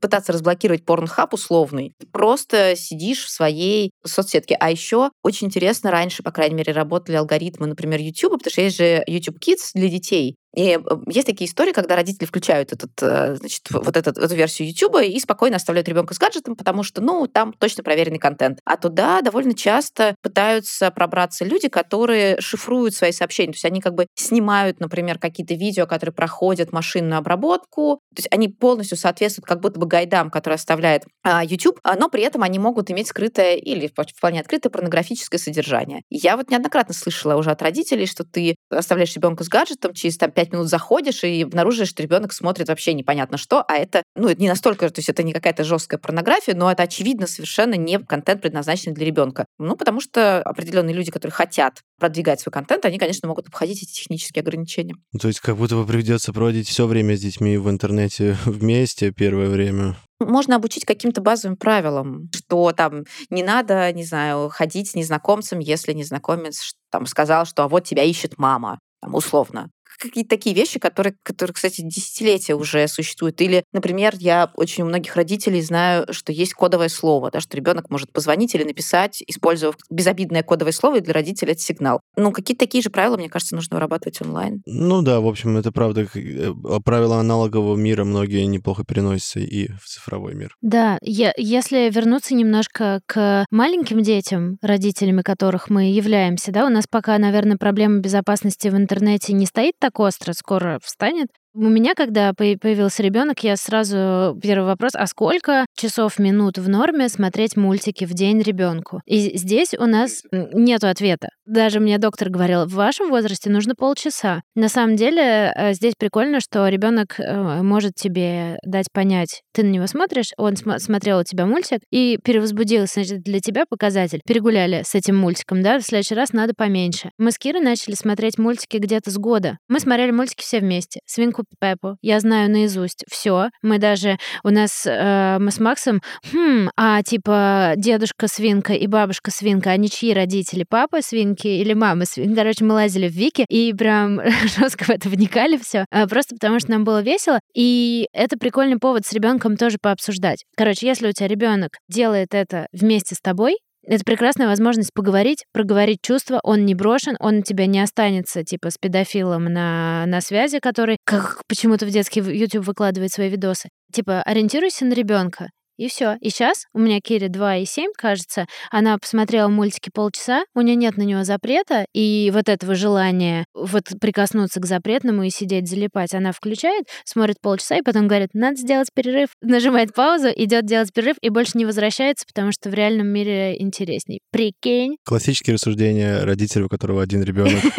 [0.00, 1.92] пытаться разблокировать порнхаб условный.
[1.98, 4.56] Ты просто сидишь в своей соцсетке.
[4.58, 8.78] А еще очень интересно, раньше, по крайней мере, работали алгоритмы, например, YouTube, потому что есть
[8.78, 13.36] же YouTube Kids для детей, и э, есть такие истории, когда родители включают этот, э,
[13.36, 17.28] значит, вот этот, эту версию YouTube и спокойно оставляют ребенка с гаджетом, потому что, ну,
[17.28, 18.58] там точно проверенный контент.
[18.64, 23.52] А туда довольно часто пытаются пробраться люди, которые шифруют свои сообщения.
[23.52, 28.00] То есть они как бы снимают, например, какие-то видео, которые проходят машинную обработку.
[28.16, 32.08] То есть они полностью соответствуют как будто бы гайдам, которые оставляет а, YouTube, а, но
[32.08, 36.02] при этом они могут иметь скрытое или вполне открытое порнографическое содержание.
[36.10, 40.32] Я вот неоднократно слышала уже от родителей, что ты оставляешь ребенка с гаджетом, через там,
[40.48, 44.40] пять минут заходишь и обнаружишь, что ребенок смотрит вообще непонятно что, а это, ну, это
[44.40, 48.42] не настолько, то есть это не какая-то жесткая порнография, но это очевидно совершенно не контент,
[48.42, 49.46] предназначенный для ребенка.
[49.58, 53.92] Ну, потому что определенные люди, которые хотят продвигать свой контент, они, конечно, могут обходить эти
[53.92, 54.94] технические ограничения.
[55.20, 59.48] То есть как будто бы придется проводить все время с детьми в интернете вместе первое
[59.48, 59.96] время.
[60.20, 65.92] Можно обучить каким-то базовым правилам, что там не надо, не знаю, ходить с незнакомцем, если
[65.92, 71.14] незнакомец там сказал, что а вот тебя ищет мама, там, условно какие-то такие вещи, которые,
[71.22, 73.40] которые, кстати, десятилетия уже существуют.
[73.40, 77.90] Или, например, я очень у многих родителей знаю, что есть кодовое слово, да, что ребенок
[77.90, 82.00] может позвонить или написать, используя безобидное кодовое слово, и для родителей это сигнал.
[82.16, 84.62] Ну, какие-то такие же правила, мне кажется, нужно вырабатывать онлайн.
[84.66, 86.06] Ну да, в общем, это правда.
[86.14, 86.52] Э,
[86.84, 90.54] правила аналогового мира многие неплохо переносятся и в цифровой мир.
[90.62, 96.86] Да, я, если вернуться немножко к маленьким детям, родителями которых мы являемся, да, у нас
[96.88, 101.28] пока, наверное, проблема безопасности в интернете не стоит так остро, скоро встанет.
[101.60, 107.08] У меня, когда появился ребенок, я сразу первый вопрос: а сколько часов, минут в норме
[107.08, 109.00] смотреть мультики в день ребенку?
[109.06, 111.30] И здесь у нас нет ответа.
[111.46, 114.42] Даже мне доктор говорил, в вашем возрасте нужно полчаса.
[114.54, 119.70] На самом деле э, здесь прикольно, что ребенок э, может тебе дать понять, ты на
[119.70, 124.20] него смотришь, он см- смотрел у тебя мультик и перевозбудился, значит, для тебя показатель.
[124.28, 127.10] Перегуляли с этим мультиком, да, в следующий раз надо поменьше.
[127.18, 129.58] Мы с Кирой начали смотреть мультики где-то с года.
[129.68, 131.00] Мы смотрели мультики все вместе.
[131.06, 131.96] Свинку Пеппу.
[132.02, 133.50] Я знаю наизусть все.
[133.62, 139.30] Мы даже у нас э, мы с Максом, хм, а типа дедушка свинка и бабушка
[139.30, 140.64] свинка, они чьи родители?
[140.68, 142.34] Папа свинки или мама свинки?
[142.34, 144.20] Короче, мы лазили в Вики и прям
[144.58, 147.40] жестко в это вникали все, э, просто потому что нам было весело.
[147.54, 150.44] И это прикольный повод с ребенком тоже пообсуждать.
[150.56, 153.56] Короче, если у тебя ребенок делает это вместе с тобой,
[153.88, 156.40] это прекрасная возможность поговорить, проговорить чувства.
[156.42, 160.98] Он не брошен, он у тебя не останется, типа, с педофилом на, на связи, который
[161.04, 163.70] как почему-то в детский YouTube выкладывает свои видосы.
[163.92, 165.48] Типа, ориентируйся на ребенка.
[165.78, 166.16] И все.
[166.20, 168.46] И сейчас у меня Кири 2,7, кажется.
[168.70, 173.84] Она посмотрела мультики полчаса, у нее нет на него запрета, и вот этого желания вот
[174.00, 178.88] прикоснуться к запретному и сидеть залипать, она включает, смотрит полчаса, и потом говорит, надо сделать
[178.92, 179.30] перерыв.
[179.40, 184.18] Нажимает паузу, идет делать перерыв и больше не возвращается, потому что в реальном мире интересней.
[184.32, 184.96] Прикинь.
[185.04, 187.62] Классические рассуждения родителя, у которого один ребенок.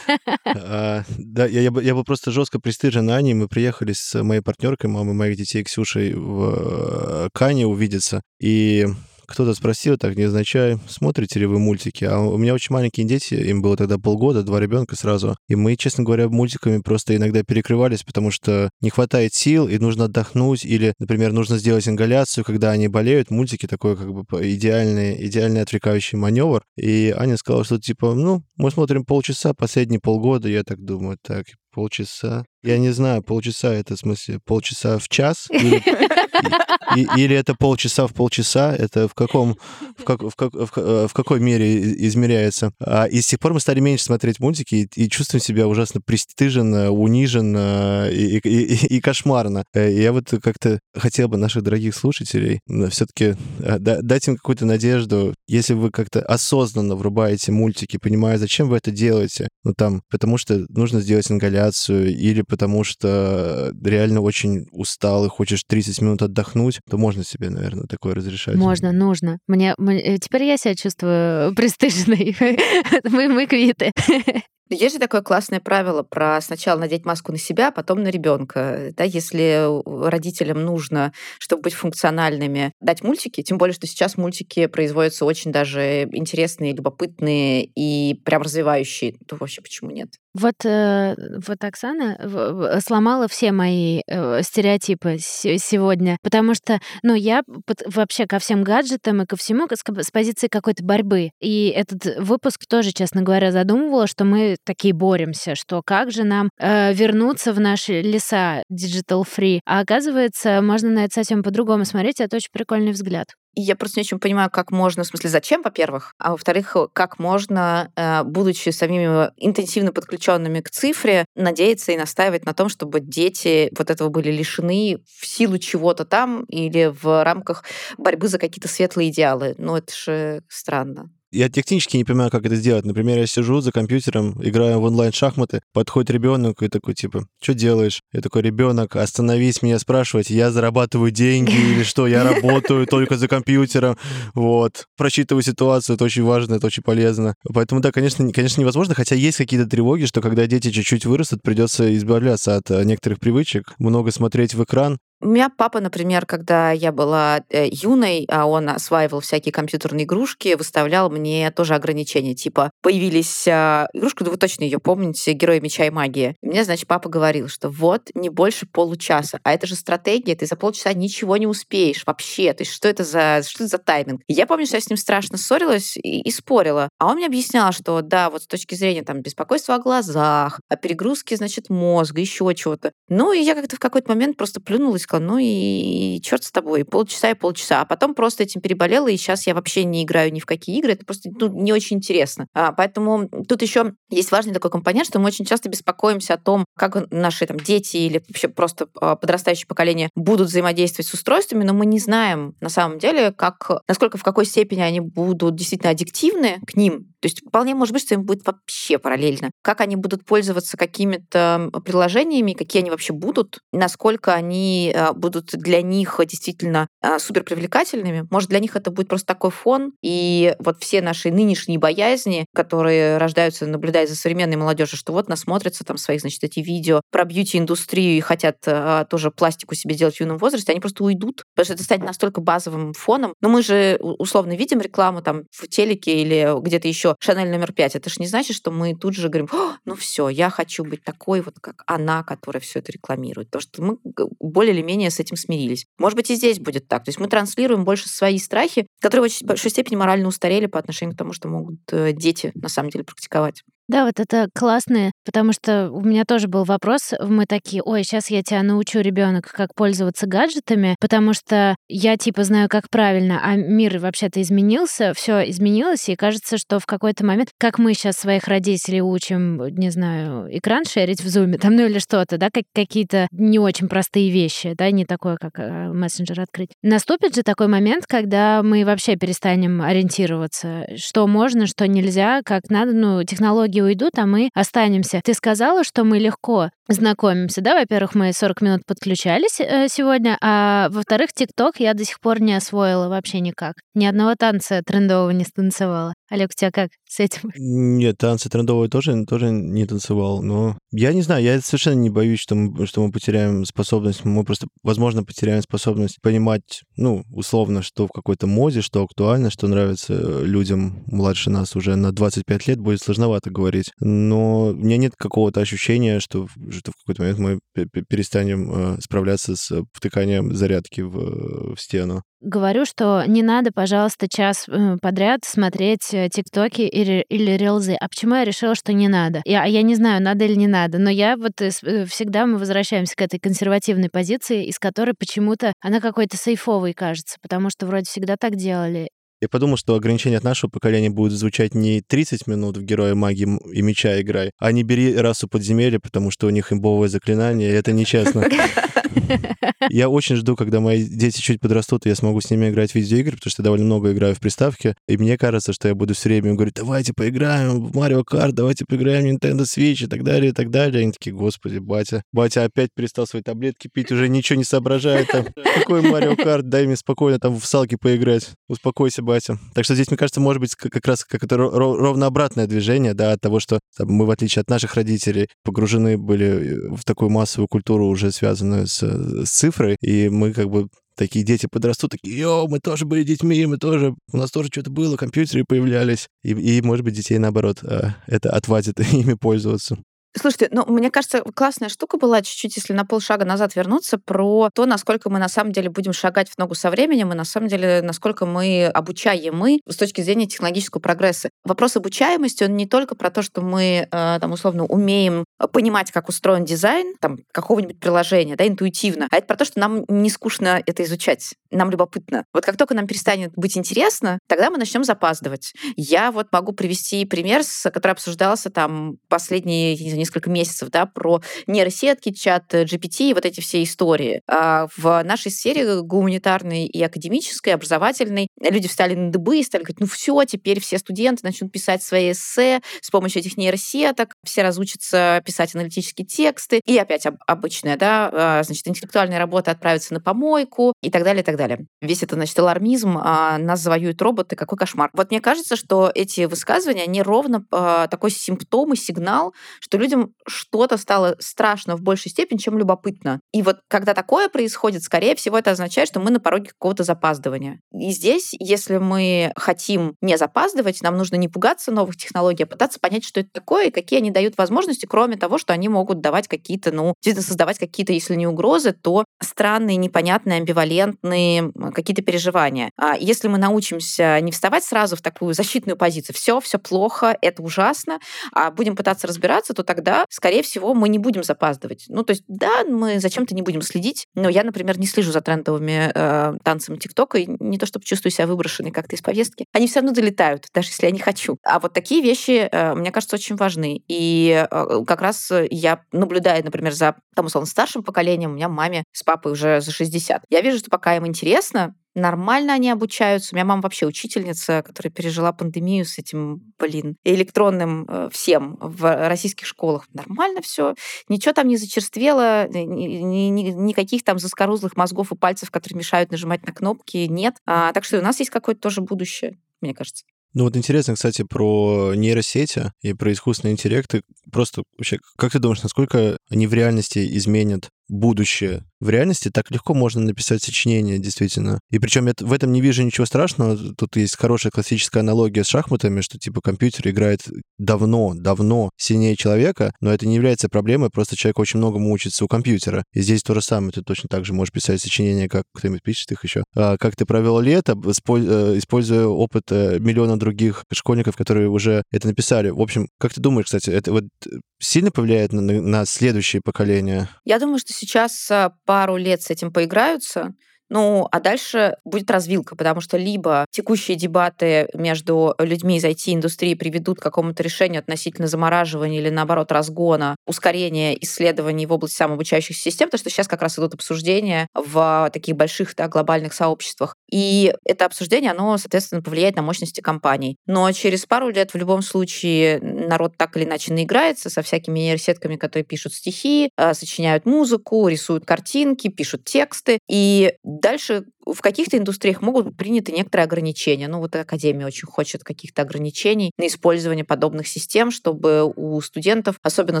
[0.44, 3.34] А, да, я был просто жестко пристыжен Аней.
[3.34, 8.22] Мы приехали с моей партнеркой, мамой моих детей, Ксюшей, в Кань желание увидеться.
[8.40, 8.86] И
[9.26, 12.04] кто-то спросил, так невзначай, смотрите ли вы мультики?
[12.04, 15.36] А у меня очень маленькие дети, им было тогда полгода, два ребенка сразу.
[15.48, 20.04] И мы, честно говоря, мультиками просто иногда перекрывались, потому что не хватает сил, и нужно
[20.04, 23.30] отдохнуть, или, например, нужно сделать ингаляцию, когда они болеют.
[23.30, 26.62] Мультики такой как бы идеальный, идеальный отвлекающий маневр.
[26.76, 30.48] И Аня сказала, что типа, ну, мы смотрим полчаса, последние полгода.
[30.48, 32.44] Я так думаю, так, полчаса.
[32.62, 35.46] Я не знаю, полчаса это в смысле полчаса в час?
[35.50, 35.76] Или,
[36.96, 38.76] и, или это полчаса в полчаса?
[38.76, 39.56] Это в каком,
[39.96, 42.72] в, как, в, как, в, э, в какой мере измеряется?
[42.78, 46.02] А, и с тех пор мы стали меньше смотреть мультики и, и чувствуем себя ужасно
[46.02, 49.64] пристыженно, униженно и, и, и, и кошмарно.
[49.72, 55.34] Э, я вот как-то хотел бы наших дорогих слушателей все-таки э, дать им какую-то надежду,
[55.46, 60.66] если вы как-то осознанно врубаете мультики, понимая, зачем вы это делаете, ну там, потому что
[60.68, 66.98] нужно сделать ингаляцию или потому что реально очень устал и хочешь 30 минут отдохнуть, то
[66.98, 68.56] можно себе, наверное, такое разрешать.
[68.56, 69.38] Можно, нужно.
[69.46, 72.36] Мне, мне э, теперь я себя чувствую пристыженной.
[73.04, 73.92] мы, мы квиты.
[74.70, 78.92] Есть же такое классное правило про сначала надеть маску на себя, а потом на ребенка.
[78.96, 79.68] Да, если
[80.08, 86.04] родителям нужно, чтобы быть функциональными, дать мультики, тем более, что сейчас мультики производятся очень даже
[86.12, 90.10] интересные, любопытные и прям развивающие, то вообще почему нет?
[90.32, 97.42] Вот, э, вот Оксана сломала все мои э, стереотипы сегодня, потому что, ну, я
[97.86, 101.30] вообще ко всем гаджетам и ко всему с позиции какой-то борьбы.
[101.40, 106.50] И этот выпуск тоже, честно говоря, задумывала, что мы такие боремся, что как же нам
[106.58, 109.60] э, вернуться в наши леса digital free.
[109.66, 112.20] А оказывается, можно на это совсем по-другому смотреть.
[112.20, 113.28] Это очень прикольный взгляд.
[113.54, 117.90] Я просто не очень понимаю, как можно, в смысле, зачем, во-первых, а во-вторых, как можно,
[117.96, 123.90] э, будучи самими интенсивно подключенными к цифре, надеяться и настаивать на том, чтобы дети вот
[123.90, 127.64] этого были лишены в силу чего-то там или в рамках
[127.98, 129.56] борьбы за какие-то светлые идеалы.
[129.58, 131.10] Ну, это же странно.
[131.32, 132.84] Я технически не понимаю, как это сделать.
[132.84, 138.00] Например, я сижу за компьютером, играю в онлайн-шахматы, подходит ребенок и такой, типа, что делаешь?
[138.12, 143.28] Я такой, ребенок, остановись меня спрашивать, я зарабатываю деньги или что, я работаю только за
[143.28, 143.96] компьютером,
[144.34, 144.86] вот.
[144.96, 147.34] Просчитываю ситуацию, это очень важно, это очень полезно.
[147.54, 151.94] Поэтому, да, конечно, конечно, невозможно, хотя есть какие-то тревоги, что когда дети чуть-чуть вырастут, придется
[151.96, 156.92] избавляться от э, некоторых привычек, много смотреть в экран, у меня папа, например, когда я
[156.92, 162.34] была э, юной, а он осваивал всякие компьютерные игрушки, выставлял мне тоже ограничения.
[162.34, 166.36] Типа, появились э, игрушка, да вы точно ее помните, Герои меча и магии.
[166.42, 169.38] И мне, значит, папа говорил, что вот не больше получаса.
[169.42, 172.54] А это же стратегия, ты за полчаса ничего не успеешь вообще.
[172.54, 174.22] То есть что это за, что это за тайминг?
[174.26, 176.88] Я помню, что я с ним страшно ссорилась и, и спорила.
[176.98, 180.76] А он мне объяснял, что да, вот с точки зрения там беспокойства о глазах, о
[180.76, 182.92] перегрузке, значит, мозга, еще чего-то.
[183.08, 186.52] Ну, и я как-то в какой-то момент просто плюнулась сказала, ну и, и черт с
[186.52, 187.82] тобой, полчаса и полчаса.
[187.82, 190.92] А потом просто этим переболела, и сейчас я вообще не играю ни в какие игры,
[190.92, 192.46] это просто ну, не очень интересно.
[192.54, 196.64] А, поэтому тут еще есть важный такой компонент, что мы очень часто беспокоимся о том,
[196.76, 201.74] как наши там дети или вообще просто а, подрастающее поколение будут взаимодействовать с устройствами, но
[201.74, 206.60] мы не знаем на самом деле, как, насколько в какой степени они будут действительно аддиктивны
[206.66, 209.50] к ним, То есть вполне может быть, что им будет вообще параллельно.
[209.62, 215.82] Как они будут пользоваться какими-то приложениями, какие они вообще будут, насколько они а, будут для
[215.82, 218.26] них действительно а, супер привлекательными.
[218.30, 223.18] Может, для них это будет просто такой фон, и вот все наши нынешние боязни, которые
[223.18, 228.16] рождаются, наблюдая за современной молодежью, что вот насмотрятся там своих, значит, эти видео про бьюти-индустрию
[228.16, 231.74] и хотят а, тоже пластику себе делать в юном возрасте, они просто уйдут, потому что
[231.74, 233.34] это станет настолько базовым фоном.
[233.40, 237.96] Но мы же условно видим рекламу там в телеке или где-то еще Шанель номер пять.
[237.96, 239.48] Это же не значит, что мы тут же говорим,
[239.84, 243.50] ну все, я хочу быть такой вот, как она, которая все это рекламирует.
[243.50, 243.98] Потому что мы
[244.38, 245.86] более или менее с этим смирились.
[245.98, 247.04] Может быть, и здесь будет так.
[247.04, 250.78] То есть мы транслируем больше свои страхи, которые в очень большой степени морально устарели по
[250.78, 253.62] отношению к тому, что могут э, дети на самом деле практиковать.
[253.90, 257.12] Да, вот это классно, потому что у меня тоже был вопрос.
[257.20, 262.44] Мы такие, ой, сейчас я тебя научу, ребенок, как пользоваться гаджетами, потому что я типа
[262.44, 267.48] знаю, как правильно, а мир вообще-то изменился, все изменилось, и кажется, что в какой-то момент,
[267.58, 271.98] как мы сейчас своих родителей учим, не знаю, экран шерить в зуме, там, ну или
[271.98, 276.70] что-то, да, как какие-то не очень простые вещи, да, не такое, как э, мессенджер открыть.
[276.84, 282.92] Наступит же такой момент, когда мы вообще перестанем ориентироваться, что можно, что нельзя, как надо,
[282.92, 285.20] ну, технологии уйдут, а мы останемся.
[285.24, 287.78] Ты сказала, что мы легко знакомимся, да?
[287.78, 292.54] Во-первых, мы 40 минут подключались э, сегодня, а во-вторых, ТикТок я до сих пор не
[292.54, 293.74] освоила вообще никак.
[293.94, 296.14] Ни одного танца трендового не станцевала.
[296.30, 297.50] Олег, у тебя как с этим?
[297.56, 302.38] Нет, танцы трендовые тоже, тоже не танцевал, но я не знаю, я совершенно не боюсь,
[302.38, 308.06] что мы, что мы потеряем способность, мы просто, возможно, потеряем способность понимать, ну, условно, что
[308.06, 313.02] в какой-то моде, что актуально, что нравится людям младше нас уже на 25 лет, будет
[313.02, 313.90] сложновато говорить.
[313.98, 316.46] Но у меня нет какого-то ощущения, что,
[316.80, 322.84] что в какой-то момент мы перестанем э, справляться с втыканием зарядки в, в стену говорю,
[322.84, 327.94] что не надо, пожалуйста, час э, подряд смотреть э, тиктоки или, или рилзы.
[327.94, 329.42] А почему я решила, что не надо?
[329.44, 331.70] Я, я не знаю, надо или не надо, но я вот э,
[332.06, 337.70] всегда мы возвращаемся к этой консервативной позиции, из которой почему-то она какой-то сейфовой кажется, потому
[337.70, 339.10] что вроде всегда так делали.
[339.40, 343.48] Я подумал, что ограничения от нашего поколения будут звучать не 30 минут в Героя магии
[343.72, 347.74] и меча играй, а не бери расу подземелья, потому что у них имбовое заклинание, и
[347.74, 348.46] это нечестно.
[349.90, 352.94] Я очень жду, когда мои дети чуть подрастут, и я смогу с ними играть в
[352.94, 356.14] видеоигры, потому что я довольно много играю в приставке, и мне кажется, что я буду
[356.14, 360.22] все время говорить, давайте поиграем в Марио Карт, давайте поиграем в Nintendo Switch и так
[360.22, 361.00] далее, и так далее.
[361.00, 365.28] И они такие, господи, батя, батя опять перестал свои таблетки пить, уже ничего не соображает,
[365.28, 369.58] там, какой Марио Карт, дай мне спокойно там в салки поиграть, успокойся, батя.
[369.74, 373.32] Так что здесь, мне кажется, может быть как раз как это ровно обратное движение, да,
[373.32, 377.68] от того, что там, мы, в отличие от наших родителей, погружены были в такую массовую
[377.68, 380.88] культуру, уже связанную с, с цифрой, и мы как бы
[381.20, 384.90] такие дети подрастут, такие, йоу, мы тоже были детьми, мы тоже, у нас тоже что-то
[384.90, 386.28] было, компьютеры появлялись.
[386.42, 389.98] И, и может быть, детей, наоборот, э, это отвадит ими пользоваться.
[390.36, 394.86] Слушайте, ну, мне кажется, классная штука была чуть-чуть, если на полшага назад вернуться, про то,
[394.86, 398.00] насколько мы на самом деле будем шагать в ногу со временем, и на самом деле,
[398.00, 401.50] насколько мы обучаемы с точки зрения технологического прогресса.
[401.64, 406.28] Вопрос обучаемости, он не только про то, что мы, э, там, условно, умеем понимать, как
[406.28, 410.80] устроен дизайн там, какого-нибудь приложения, да, интуитивно, а это про то, что нам не скучно
[410.86, 412.44] это изучать, нам любопытно.
[412.54, 415.72] Вот как только нам перестанет быть интересно, тогда мы начнем запаздывать.
[415.96, 417.62] Я вот могу привести пример,
[417.92, 423.82] который обсуждался там последние, несколько месяцев, да, про нейросетки, чат GPT и вот эти все
[423.82, 424.42] истории.
[424.46, 430.00] А в нашей сфере гуманитарной и академической, образовательной люди встали на дыбы и стали говорить,
[430.00, 435.42] ну все, теперь все студенты начнут писать свои эссе с помощью этих нейросеток, все разучатся
[435.44, 441.10] писать аналитические тексты, и опять обычная, да, а, значит, интеллектуальная работа отправится на помойку и
[441.10, 441.86] так далее, и так далее.
[442.00, 445.10] Весь это, значит, алармизм, а нас завоюют роботы, какой кошмар.
[445.12, 450.09] Вот мне кажется, что эти высказывания, они ровно а, такой симптом и сигнал, что люди
[450.10, 453.40] людям что-то стало страшно в большей степени, чем любопытно.
[453.52, 457.80] И вот когда такое происходит, скорее всего, это означает, что мы на пороге какого-то запаздывания.
[457.92, 462.98] И здесь, если мы хотим не запаздывать, нам нужно не пугаться новых технологий, а пытаться
[462.98, 466.48] понять, что это такое и какие они дают возможности, кроме того, что они могут давать
[466.48, 472.90] какие-то, ну, действительно создавать какие-то, если не угрозы, то странные, непонятные, амбивалентные какие-то переживания.
[472.96, 477.62] А если мы научимся не вставать сразу в такую защитную позицию, все, все плохо, это
[477.62, 478.18] ужасно,
[478.52, 482.06] а будем пытаться разбираться, то тогда тогда, скорее всего, мы не будем запаздывать.
[482.08, 485.42] Ну, то есть, да, мы зачем-то не будем следить, но я, например, не слежу за
[485.42, 489.66] трендовыми э, танцами ТикТока, и не то чтобы чувствую себя выброшенной как-то из повестки.
[489.72, 491.58] Они все равно долетают, даже если я не хочу.
[491.64, 494.02] А вот такие вещи, э, мне кажется, очень важны.
[494.08, 499.04] И э, как раз я наблюдаю, например, за, там, условно, старшим поколением, у меня маме
[499.12, 500.44] с папой уже за 60.
[500.48, 503.54] Я вижу, что пока им интересно, нормально они обучаются.
[503.54, 509.28] У меня мама вообще учительница, которая пережила пандемию с этим, блин, электронным э, всем в
[509.28, 510.06] российских школах.
[510.12, 510.94] Нормально все,
[511.28, 516.30] ничего там не зачерствело, ни, ни, ни, никаких там заскорузлых мозгов и пальцев, которые мешают
[516.30, 517.56] нажимать на кнопки, нет.
[517.66, 520.24] А, так что у нас есть какое-то тоже будущее, мне кажется.
[520.52, 524.12] Ну вот интересно, кстати, про нейросети и про искусственный интеллект.
[524.50, 528.84] Просто вообще, как ты думаешь, насколько они в реальности изменят будущее.
[529.00, 531.80] В реальности так легко можно написать сочинение, действительно.
[531.90, 533.94] И причем я в этом не вижу ничего страшного.
[533.94, 537.40] Тут есть хорошая классическая аналогия с шахматами, что типа компьютер играет
[537.78, 542.48] давно, давно сильнее человека, но это не является проблемой, просто человек очень многому учится у
[542.48, 543.04] компьютера.
[543.14, 543.92] И здесь то же самое.
[543.92, 546.64] Ты точно так же можешь писать сочинения, как кто-нибудь пишет их еще.
[546.76, 552.26] А как ты провел лето, э, используя опыт э, миллиона других школьников, которые уже это
[552.26, 552.70] написали.
[552.70, 554.50] В общем, как ты думаешь, кстати, это вот э,
[554.80, 557.28] сильно повлияет на, на следующее поколение?
[557.44, 560.54] Я думаю, что сейчас а, пару лет с этим поиграются,
[560.90, 567.20] ну, а дальше будет развилка, потому что либо текущие дебаты между людьми из IT-индустрии приведут
[567.20, 573.20] к какому-то решению относительно замораживания или, наоборот, разгона, ускорения исследований в области самообучающихся систем, потому
[573.20, 577.14] что сейчас как раз идут обсуждения в таких больших да, глобальных сообществах.
[577.30, 580.56] И это обсуждение, оно, соответственно, повлияет на мощности компаний.
[580.66, 585.56] Но через пару лет в любом случае народ так или иначе наиграется со всякими нейросетками,
[585.56, 589.98] которые пишут стихи, а, сочиняют музыку, рисуют картинки, пишут тексты.
[590.08, 594.08] И Дальше в каких-то индустриях могут быть приняты некоторые ограничения.
[594.08, 600.00] Ну, вот Академия очень хочет каких-то ограничений на использование подобных систем, чтобы у студентов, особенно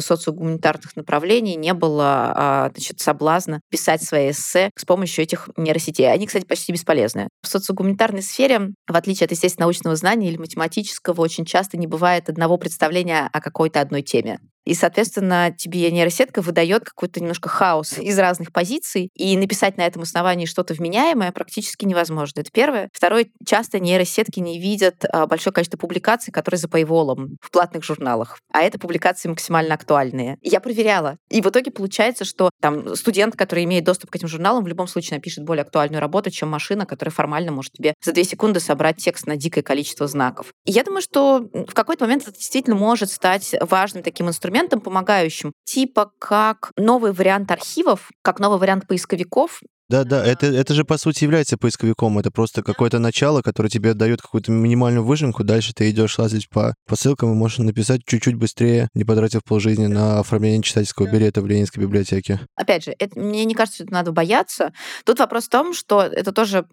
[0.00, 6.12] социогуманитарных направлений, не было а, значит, соблазна писать свои эссе с помощью этих нейросетей.
[6.12, 7.28] Они, кстати, почти бесполезны.
[7.42, 12.28] В социогуманитарной сфере, в отличие от, естественно, научного знания или математического, очень часто не бывает
[12.28, 14.38] одного представления о какой-то одной теме.
[14.66, 20.02] И, соответственно, тебе нейросетка выдает какой-то немножко хаос из разных позиций, и написать на этом
[20.02, 22.40] основании что-то вменяемое практически невозможно.
[22.40, 22.88] Это первое.
[22.92, 27.00] Второе, часто нейросетки не видят а, большое количество публикаций, которые за paywall
[27.40, 28.38] в платных журналах.
[28.52, 30.38] А это публикации максимально актуальные.
[30.42, 31.16] Я проверяла.
[31.30, 34.86] И в итоге получается, что там студент, который имеет доступ к этим журналам, в любом
[34.86, 38.98] случае напишет более актуальную работу, чем машина, которая формально может тебе за две секунды собрать
[38.98, 40.52] текст на дикое количество знаков.
[40.64, 45.52] И я думаю, что в какой-то момент это действительно может стать важным таким инструментом, помогающим,
[45.64, 49.60] типа как новый вариант архивов, как новый вариант поисковиков,
[49.90, 52.16] да, да, это, это же по сути является поисковиком.
[52.20, 55.42] Это просто какое-то начало, которое тебе дает какую-то минимальную выжимку.
[55.42, 59.86] Дальше ты идешь лазить по, по ссылкам и можешь написать чуть-чуть быстрее, не потратив полжизни
[59.86, 62.38] на оформление читательского билета в Ленинской библиотеке.
[62.54, 64.72] Опять же, это, мне не кажется, что это надо бояться.
[65.04, 66.64] Тут вопрос в том, что это тоже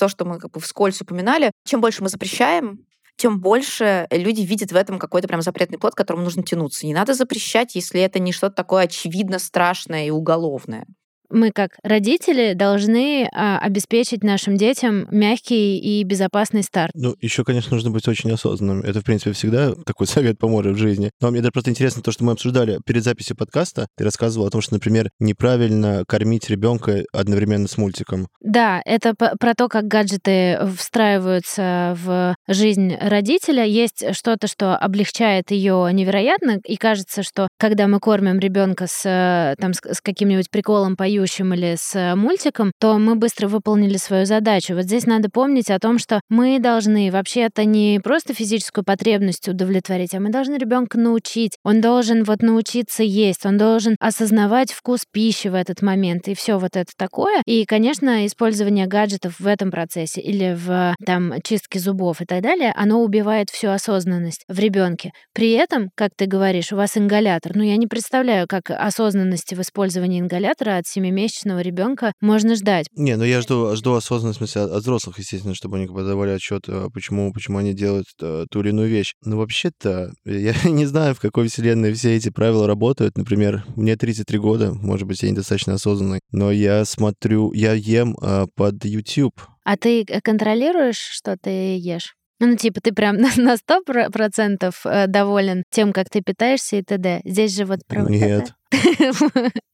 [0.00, 1.52] то, что мы как бы вскользь упоминали.
[1.64, 2.80] Чем больше мы запрещаем,
[3.16, 6.86] тем больше люди видят в этом какой-то прям запретный плод, к которому нужно тянуться.
[6.86, 10.86] Не надо запрещать, если это не что-то такое очевидно страшное и уголовное
[11.30, 16.92] мы как родители должны а, обеспечить нашим детям мягкий и безопасный старт.
[16.94, 18.82] Ну, еще, конечно, нужно быть очень осознанным.
[18.82, 21.10] Это, в принципе, всегда такой совет поможет в жизни.
[21.20, 23.86] Но мне даже просто интересно то, что мы обсуждали перед записью подкаста.
[23.96, 28.28] Ты рассказывал о том, что, например, неправильно кормить ребенка одновременно с мультиком.
[28.40, 33.64] Да, это про то, как гаджеты встраиваются в жизнь родителя.
[33.64, 39.54] Есть что-то, что облегчает ее невероятно, и кажется, что когда мы кормим ребенка с, э,
[39.60, 44.26] там, с каким-нибудь приколом пою поющим или с э, мультиком, то мы быстро выполнили свою
[44.26, 44.74] задачу.
[44.74, 50.14] Вот здесь надо помнить о том, что мы должны вообще-то не просто физическую потребность удовлетворить,
[50.14, 51.52] а мы должны ребенка научить.
[51.64, 56.58] Он должен вот научиться есть, он должен осознавать вкус пищи в этот момент и все
[56.58, 57.42] вот это такое.
[57.46, 62.72] И, конечно, использование гаджетов в этом процессе или в там чистке зубов и так далее,
[62.76, 65.12] оно убивает всю осознанность в ребенке.
[65.32, 67.52] При этом, как ты говоришь, у вас ингалятор.
[67.54, 72.86] Ну, я не представляю, как осознанности в использовании ингалятора от 7 семимесячного ребенка можно ждать?
[72.96, 76.64] Не, ну я жду, жду осознанности, в смысле, от взрослых, естественно, чтобы они подавали отчет,
[76.68, 79.14] э, почему, почему они делают э, ту или иную вещь.
[79.24, 83.18] Но вообще-то, я не знаю, в какой вселенной все эти правила работают.
[83.18, 88.46] Например, мне 33 года, может быть, я недостаточно осознанный, но я смотрю, я ем э,
[88.54, 89.34] под YouTube.
[89.64, 92.14] А ты контролируешь, что ты ешь?
[92.40, 97.20] Ну, типа, ты прям на сто процентов доволен тем, как ты питаешься и т.д.
[97.24, 98.54] Здесь же вот про Нет.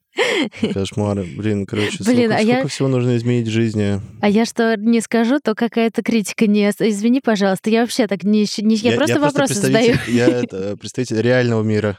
[0.72, 1.24] Кошмары.
[1.36, 2.66] Блин, короче, Блин, сколько, а сколько я...
[2.66, 4.00] всего нужно изменить в жизни.
[4.20, 6.70] А я что не скажу, то какая-то критика не...
[6.70, 8.46] Извини, пожалуйста, я вообще так не...
[8.58, 8.74] не...
[8.76, 9.94] Я, я просто я вопросы просто задаю.
[10.08, 11.98] Я это, представитель реального мира.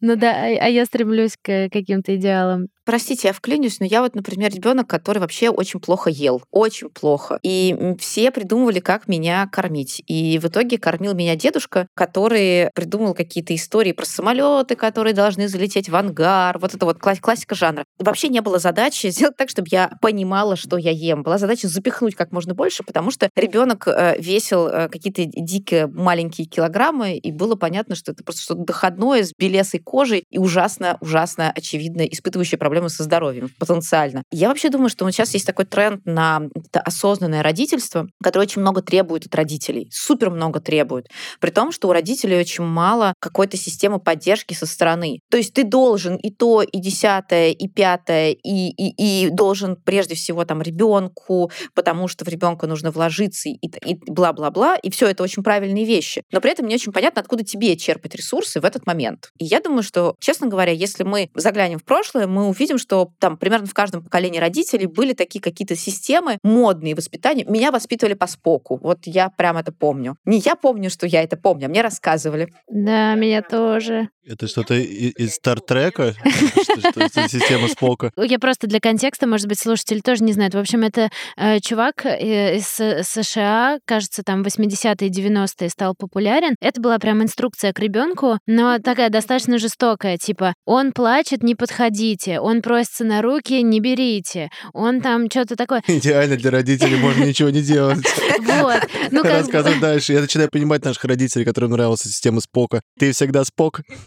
[0.00, 4.14] Ну да, а, а я стремлюсь к каким-то идеалам Простите, я вклинюсь, но я вот,
[4.14, 6.40] например, ребенок, который вообще очень плохо ел.
[6.52, 7.40] Очень плохо.
[7.42, 10.04] И все придумывали, как меня кормить.
[10.06, 15.88] И в итоге кормил меня дедушка, который придумал какие-то истории про самолеты, которые должны залететь
[15.88, 16.60] в ангар.
[16.60, 17.84] Вот это вот классика жанра.
[17.98, 21.24] Вообще не было задачи сделать так, чтобы я понимала, что я ем.
[21.24, 26.46] Была задача запихнуть как можно больше, потому что ребенок э, весил э, какие-то дикие маленькие
[26.46, 31.50] килограммы, и было понятно, что это просто что-то доходное с белесой кожей и ужасно, ужасно
[31.50, 34.22] очевидно испытывающее проблемы со здоровьем потенциально.
[34.30, 39.24] Я вообще думаю, что сейчас есть такой тренд на осознанное родительство, которое очень много требует
[39.24, 41.06] от родителей, супер много требует,
[41.40, 45.20] при том, что у родителей очень мало какой-то системы поддержки со стороны.
[45.30, 50.14] То есть ты должен и то, и десятое, и пятое, и, и, и должен прежде
[50.14, 55.22] всего там ребенку, потому что в ребенка нужно вложиться и, и бла-бла-бла, и все это
[55.22, 56.22] очень правильные вещи.
[56.30, 59.30] Но при этом не очень понятно, откуда тебе черпать ресурсы в этот момент.
[59.38, 63.36] И я думаю, что, честно говоря, если мы заглянем в прошлое, мы увидим, что там
[63.36, 67.44] примерно в каждом поколении родителей были такие какие-то системы модные воспитания.
[67.44, 68.78] Меня воспитывали по споку.
[68.82, 70.16] Вот я прям это помню.
[70.24, 72.52] Не я помню, что я это помню, а мне рассказывали.
[72.68, 74.08] Да, меня тоже.
[74.28, 76.14] Это что-то из Стартрека?
[76.24, 78.10] Система Спока?
[78.16, 80.54] Я просто для контекста, может быть, слушатели тоже не знают.
[80.54, 86.56] В общем, это э, чувак э, из США, кажется, там 80-е, 90-е стал популярен.
[86.60, 92.40] Это была прям инструкция к ребенку, но такая достаточно жестокая, типа, он плачет, не подходите,
[92.40, 95.84] он просится на руки, не берите, он там что-то такое.
[95.86, 97.98] Идеально для родителей, можно ничего не делать.
[98.40, 98.82] Вот.
[99.12, 100.14] Ну, Рассказывай дальше.
[100.14, 102.80] Я начинаю понимать наших родителей, которым нравилась система Спока.
[102.98, 103.82] Ты всегда Спок?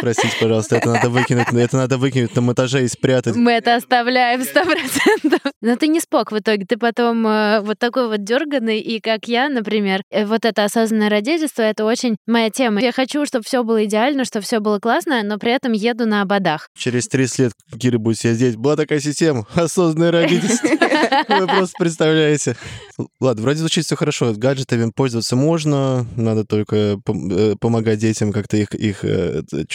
[0.00, 3.36] Простите, пожалуйста, это надо выкинуть, это надо выкинуть на этаже и спрятать.
[3.36, 5.40] Мы это оставляем сто процентов.
[5.60, 9.28] Но ты не спок в итоге, ты потом э, вот такой вот дерганный, и как
[9.28, 12.80] я, например, э, вот это осознанное родительство, это очень моя тема.
[12.80, 16.22] Я хочу, чтобы все было идеально, чтобы все было классно, но при этом еду на
[16.22, 16.68] ободах.
[16.76, 18.56] Через 30 лет Кира будет сидеть.
[18.56, 20.68] Была такая система, осознанное родительство.
[21.28, 22.56] Вы просто представляете.
[23.20, 24.32] Ладно, вроде звучит все хорошо.
[24.34, 29.04] Гаджетами пользоваться можно, надо только э, помогать детям как-то их, их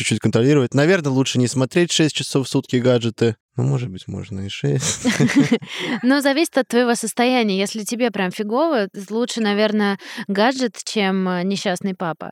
[0.08, 0.74] чуть-чуть контролировать.
[0.74, 3.36] Наверное, лучше не смотреть 6 часов в сутки гаджеты.
[3.58, 5.08] Ну, может быть, можно и 6.
[6.04, 7.58] Но зависит от твоего состояния.
[7.58, 12.32] Если тебе прям фигово, лучше, наверное, гаджет, чем э, несчастный папа.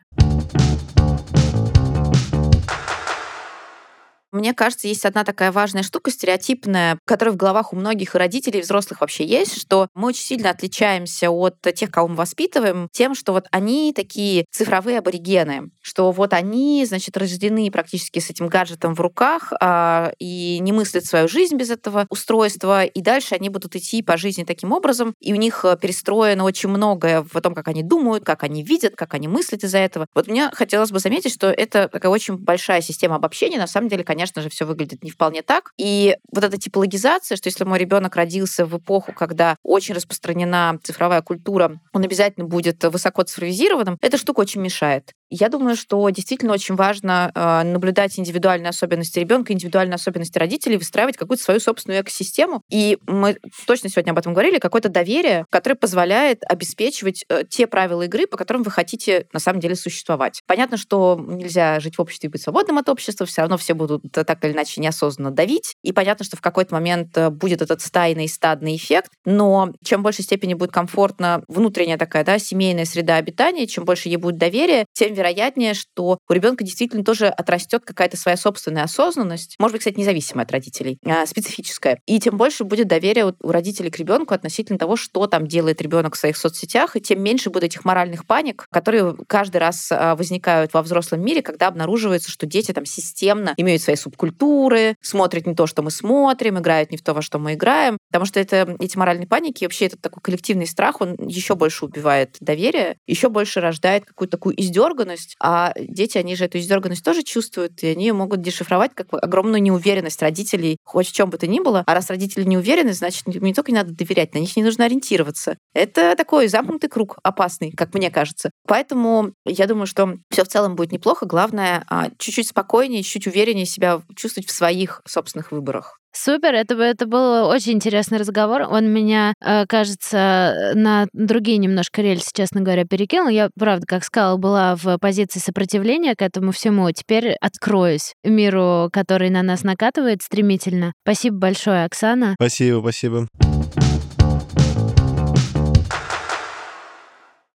[4.36, 8.64] Мне кажется, есть одна такая важная штука, стереотипная, которая в головах у многих родителей и
[8.64, 13.32] взрослых вообще есть, что мы очень сильно отличаемся от тех, кого мы воспитываем, тем, что
[13.32, 19.00] вот они такие цифровые аборигены, что вот они, значит, рождены практически с этим гаджетом в
[19.00, 24.02] руках а, и не мыслят свою жизнь без этого устройства, и дальше они будут идти
[24.02, 27.84] по жизни таким образом, и у них э, перестроено очень многое в том, как они
[27.84, 30.08] думают, как они видят, как они мыслят из-за этого.
[30.14, 33.58] Вот мне хотелось бы заметить, что это такая очень большая система обобщения.
[33.58, 35.72] На самом деле, конечно, конечно же, все выглядит не вполне так.
[35.78, 41.22] И вот эта типологизация, что если мой ребенок родился в эпоху, когда очень распространена цифровая
[41.22, 45.14] культура, он обязательно будет высоко цифровизированным, эта штука очень мешает.
[45.30, 51.18] Я думаю, что действительно очень важно э, наблюдать индивидуальные особенности ребенка, индивидуальные особенности родителей, выстраивать
[51.18, 52.62] какую-то свою собственную экосистему.
[52.70, 58.04] И мы точно сегодня об этом говорили, какое-то доверие, которое позволяет обеспечивать э, те правила
[58.04, 60.42] игры, по которым вы хотите на самом деле существовать.
[60.46, 64.04] Понятно, что нельзя жить в обществе и быть свободным от общества, все равно все будут
[64.12, 65.76] так или иначе неосознанно давить.
[65.82, 70.22] И понятно, что в какой-то момент э, будет этот стайный стадный эффект, но чем больше
[70.22, 75.15] степени будет комфортна внутренняя такая, да, семейная среда обитания, чем больше ей будет доверия, тем
[75.16, 80.46] вероятнее, что у ребенка действительно тоже отрастет какая-то своя собственная осознанность, может быть, кстати, независимая
[80.46, 82.00] от родителей, а специфическая.
[82.06, 86.16] И тем больше будет доверие у родителей к ребенку относительно того, что там делает ребенок
[86.16, 90.74] в своих соцсетях, и тем меньше будет этих моральных паник, которые каждый раз а, возникают
[90.74, 95.68] во взрослом мире, когда обнаруживается, что дети там системно имеют свои субкультуры, смотрят не то,
[95.68, 98.98] что мы смотрим, играют не в то, во что мы играем, потому что это, эти
[98.98, 104.06] моральные паники, вообще этот такой коллективный страх, он еще больше убивает доверие, еще больше рождает
[104.06, 108.42] какую-то такую издерганность, издерганность, а дети, они же эту издерганность тоже чувствуют, и они могут
[108.42, 111.84] дешифровать как огромную неуверенность родителей, хоть в чем бы то ни было.
[111.86, 114.86] А раз родители не уверены, значит, не только не надо доверять, на них не нужно
[114.86, 115.58] ориентироваться.
[115.74, 118.52] Это такой замкнутый круг, опасный, как мне кажется.
[118.68, 121.26] Поэтому я думаю, что все в целом будет неплохо.
[121.26, 126.00] Главное, а, чуть-чуть спокойнее, чуть увереннее себя чувствовать в своих собственных выборах.
[126.18, 128.62] Супер, это, это был очень интересный разговор.
[128.62, 133.28] Он меня, э, кажется, на другие немножко рельсы, честно говоря, перекинул.
[133.28, 136.90] Я, правда, как сказала, была в позиции сопротивления к этому всему.
[136.92, 140.94] Теперь откроюсь миру, который на нас накатывает стремительно.
[141.04, 142.36] Спасибо большое, Оксана.
[142.40, 143.28] Спасибо, спасибо.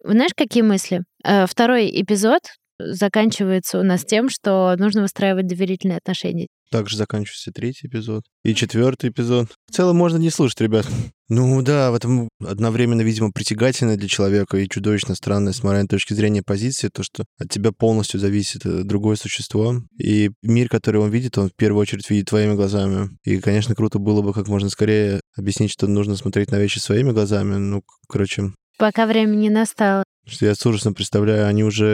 [0.03, 1.03] Знаешь, какие мысли?
[1.23, 2.41] Э, второй эпизод
[2.77, 6.47] заканчивается у нас тем, что нужно выстраивать доверительные отношения.
[6.71, 8.23] Также заканчивается третий эпизод.
[8.43, 9.47] И четвертый эпизод.
[9.69, 10.87] В целом можно не слушать, ребят.
[11.29, 16.13] Ну да, в этом одновременно, видимо, притягательная для человека и чудовищно странная с моральной точки
[16.13, 19.75] зрения позиция, то, что от тебя полностью зависит э, другое существо.
[19.99, 23.09] И мир, который он видит, он в первую очередь видит твоими глазами.
[23.23, 27.11] И, конечно, круто было бы как можно скорее объяснить, что нужно смотреть на вещи своими
[27.11, 27.55] глазами.
[27.55, 28.51] Ну, короче...
[28.77, 31.85] Пока время не настало что я с ужасом представляю, они уже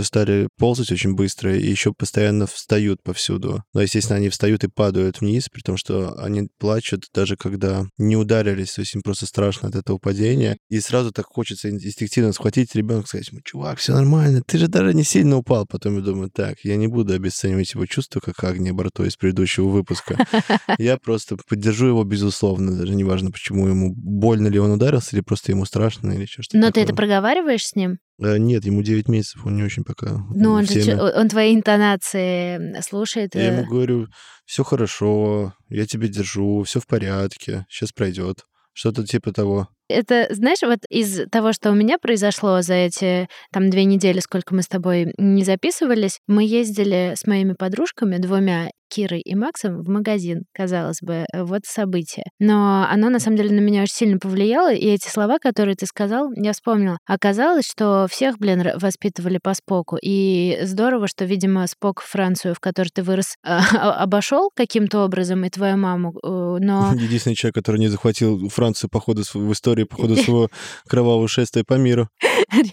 [0.00, 3.62] э, стали ползать очень быстро и еще постоянно встают повсюду.
[3.74, 8.16] Но, естественно, они встают и падают вниз, при том, что они плачут даже когда не
[8.16, 10.58] ударились, то есть им просто страшно от этого падения.
[10.68, 14.68] И сразу так хочется инстинктивно схватить ребенка и сказать ему, чувак, все нормально, ты же
[14.68, 15.66] даже не сильно упал.
[15.66, 19.68] Потом я думаю, так, я не буду обесценивать его чувства, как Агния Барто из предыдущего
[19.68, 20.16] выпуска.
[20.78, 25.52] Я просто поддержу его, безусловно, даже неважно, почему ему больно ли он ударился, или просто
[25.52, 27.81] ему страшно, или что-то Но ты это проговариваешь с ним?
[27.82, 27.98] Ним?
[28.22, 30.24] Э, нет, ему 9 месяцев, он не очень пока.
[30.34, 33.34] Ну, он, же, он твои интонации слушает.
[33.34, 33.66] Я ему э.
[33.66, 34.08] говорю,
[34.46, 38.44] все хорошо, я тебя держу, все в порядке, сейчас пройдет.
[38.74, 39.68] Что-то типа того.
[39.88, 44.54] Это, знаешь, вот из того, что у меня произошло за эти там две недели, сколько
[44.54, 49.88] мы с тобой не записывались, мы ездили с моими подружками двумя Кирой и Максом в
[49.88, 52.24] магазин, казалось бы, вот событие.
[52.38, 55.86] Но оно, на самом деле, на меня очень сильно повлияло, и эти слова, которые ты
[55.86, 56.98] сказал, я вспомнила.
[57.06, 62.90] Оказалось, что всех, блин, воспитывали по Споку, и здорово, что, видимо, Спок Францию, в которой
[62.92, 66.92] ты вырос, а, обошел каким-то образом и твою маму, э, но...
[66.94, 70.48] Единственный человек, который не захватил Францию по ходу в истории, по ходу своего
[70.88, 72.08] кровавого шествия по миру.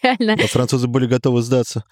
[0.03, 0.33] Реально.
[0.33, 1.83] А французы были готовы сдаться.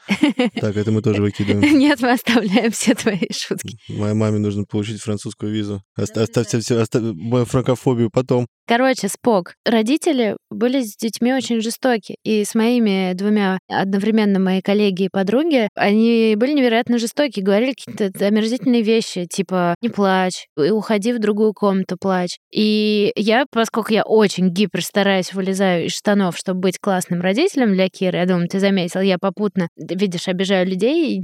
[0.59, 1.61] Так, это мы тоже выкидываем.
[1.79, 3.77] Нет, мы оставляем все твои шутки.
[3.89, 5.81] Моя маме нужно получить французскую визу.
[5.95, 8.47] Оставьте все, оставь мою франкофобию потом.
[8.68, 9.53] Короче, Спок.
[9.65, 12.18] Родители были с детьми очень жестоки.
[12.26, 18.26] И с моими двумя одновременно мои коллеги и подруги, они были невероятно жестоки, говорили какие-то
[18.26, 22.39] омерзительные вещи, типа «не плачь», «уходи в другую комнату, плачь».
[22.51, 27.88] И я, поскольку я очень гипер стараюсь, вылезаю из штанов, чтобы быть классным родителем для
[27.88, 31.22] Киры, я думаю, ты заметил, я попутно, видишь, обижаю людей,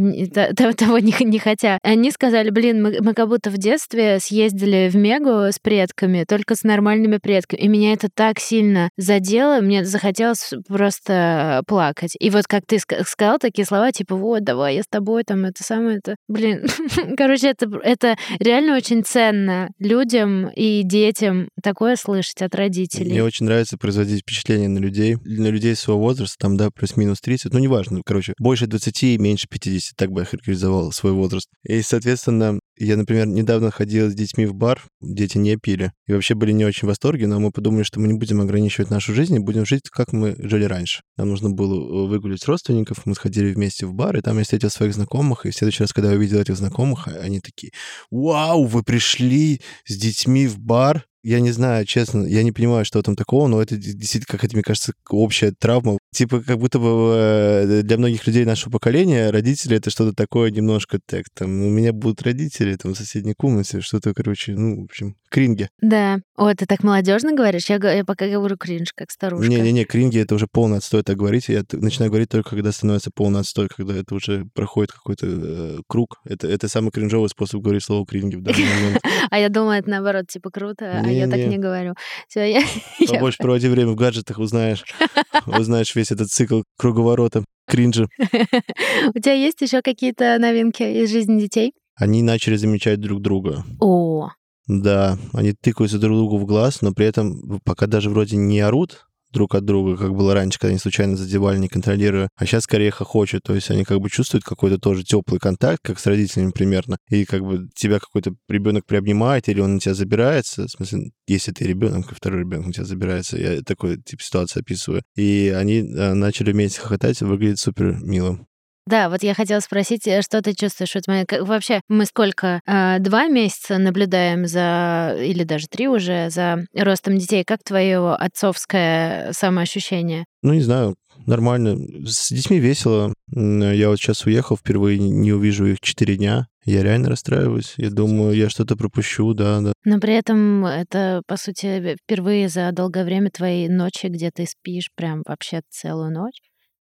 [0.78, 1.78] того не, не хотя.
[1.84, 6.56] Они сказали, блин, мы, мы как будто в детстве съездили в Мегу с предками, только
[6.56, 7.60] с нормальными предками предками.
[7.60, 12.16] И меня это так сильно задело, мне захотелось просто плакать.
[12.20, 15.64] И вот как ты сказал такие слова, типа, вот, давай, я с тобой, там, это
[15.64, 16.16] самое, это...
[16.28, 16.66] Блин,
[17.18, 23.12] короче, это, это реально очень ценно людям и детям такое слышать от родителей.
[23.12, 27.54] Мне очень нравится производить впечатление на людей, на людей своего возраста, там, да, плюс-минус 30,
[27.54, 31.48] ну, неважно, короче, больше 20 и меньше 50, так бы я характеризовал свой возраст.
[31.64, 36.34] И, соответственно, я, например, недавно ходил с детьми в бар, дети не пили, и вообще
[36.34, 39.36] были не очень в восторге, но мы подумали, что мы не будем ограничивать нашу жизнь,
[39.36, 41.02] и будем жить, как мы жили раньше.
[41.18, 44.70] Нам нужно было э, выгулить родственников, мы сходили вместе в бар, и там я встретил
[44.70, 47.72] своих знакомых, и в следующий раз, когда я увидел этих знакомых, они такие,
[48.10, 51.06] вау, вы пришли с детьми в бар?
[51.24, 54.56] Я не знаю, честно, я не понимаю, что там такого, но это действительно, как это,
[54.56, 55.98] мне кажется, общая травма.
[56.14, 61.00] Типа, как будто бы э, для многих людей нашего поколения родители— это что-то такое немножко
[61.06, 65.16] так, там, у меня будут родители там в соседней комнате, что-то, короче, ну, в общем,
[65.30, 65.70] кринги.
[65.82, 66.20] Да.
[66.38, 67.70] О, ты так молодежно говоришь?
[67.70, 69.48] Я, я пока говорю кринж, как старушка.
[69.48, 71.50] Не-не-не, кринги— это уже полный отстой так говорить.
[71.50, 76.18] Я начинаю говорить только, когда становится полный отстой, когда это уже проходит какой-то э, круг.
[76.26, 79.02] Это, это самый кринжовый способ говорить слово кринги в данный момент.
[79.30, 81.96] А я думаю, это наоборот, типа, круто, а я так не говорю.
[82.28, 82.62] Все, я...
[83.08, 84.84] Побольше проводи время в гаджетах, узнаешь.
[85.48, 88.08] Узнаешь весь этот цикл круговорота кринжа.
[89.16, 91.74] У тебя есть еще какие-то новинки из жизни детей?
[91.96, 93.64] Они начали замечать друг друга.
[93.80, 94.30] О,
[94.68, 99.06] да, они тыкаются друг другу в глаз, но при этом пока даже вроде не орут,
[99.34, 102.92] друг от друга, как было раньше, когда они случайно задевали, не контролируя, а сейчас скорее
[102.92, 106.98] хохочут, то есть они как бы чувствуют какой-то тоже теплый контакт, как с родителями примерно,
[107.10, 111.52] и как бы тебя какой-то ребенок приобнимает, или он на тебя забирается, в смысле, если
[111.52, 115.80] ты ребенок, и второй ребенок на тебя забирается, я такой тип ситуации описываю, и они
[115.80, 118.46] э, начали вместе хохотать, выглядит супер мило.
[118.86, 120.94] Да, вот я хотела спросить, э, что ты чувствуешь?
[120.96, 122.60] Вот мы, как, вообще, мы сколько?
[122.66, 127.44] А, два месяца наблюдаем за, или даже три уже, за ростом детей.
[127.46, 130.26] Как твое отцовское самоощущение?
[130.42, 131.78] Ну, не знаю, нормально.
[132.06, 133.14] С детьми весело.
[133.32, 136.48] Я вот сейчас уехал, впервые не увижу их четыре дня.
[136.66, 137.74] Я реально расстраиваюсь.
[137.78, 139.74] Я думаю, я что-то пропущу, да, да.
[139.86, 144.90] Но при этом это, по сути, впервые за долгое время твои ночи, где ты спишь
[144.96, 146.42] прям вообще целую ночь.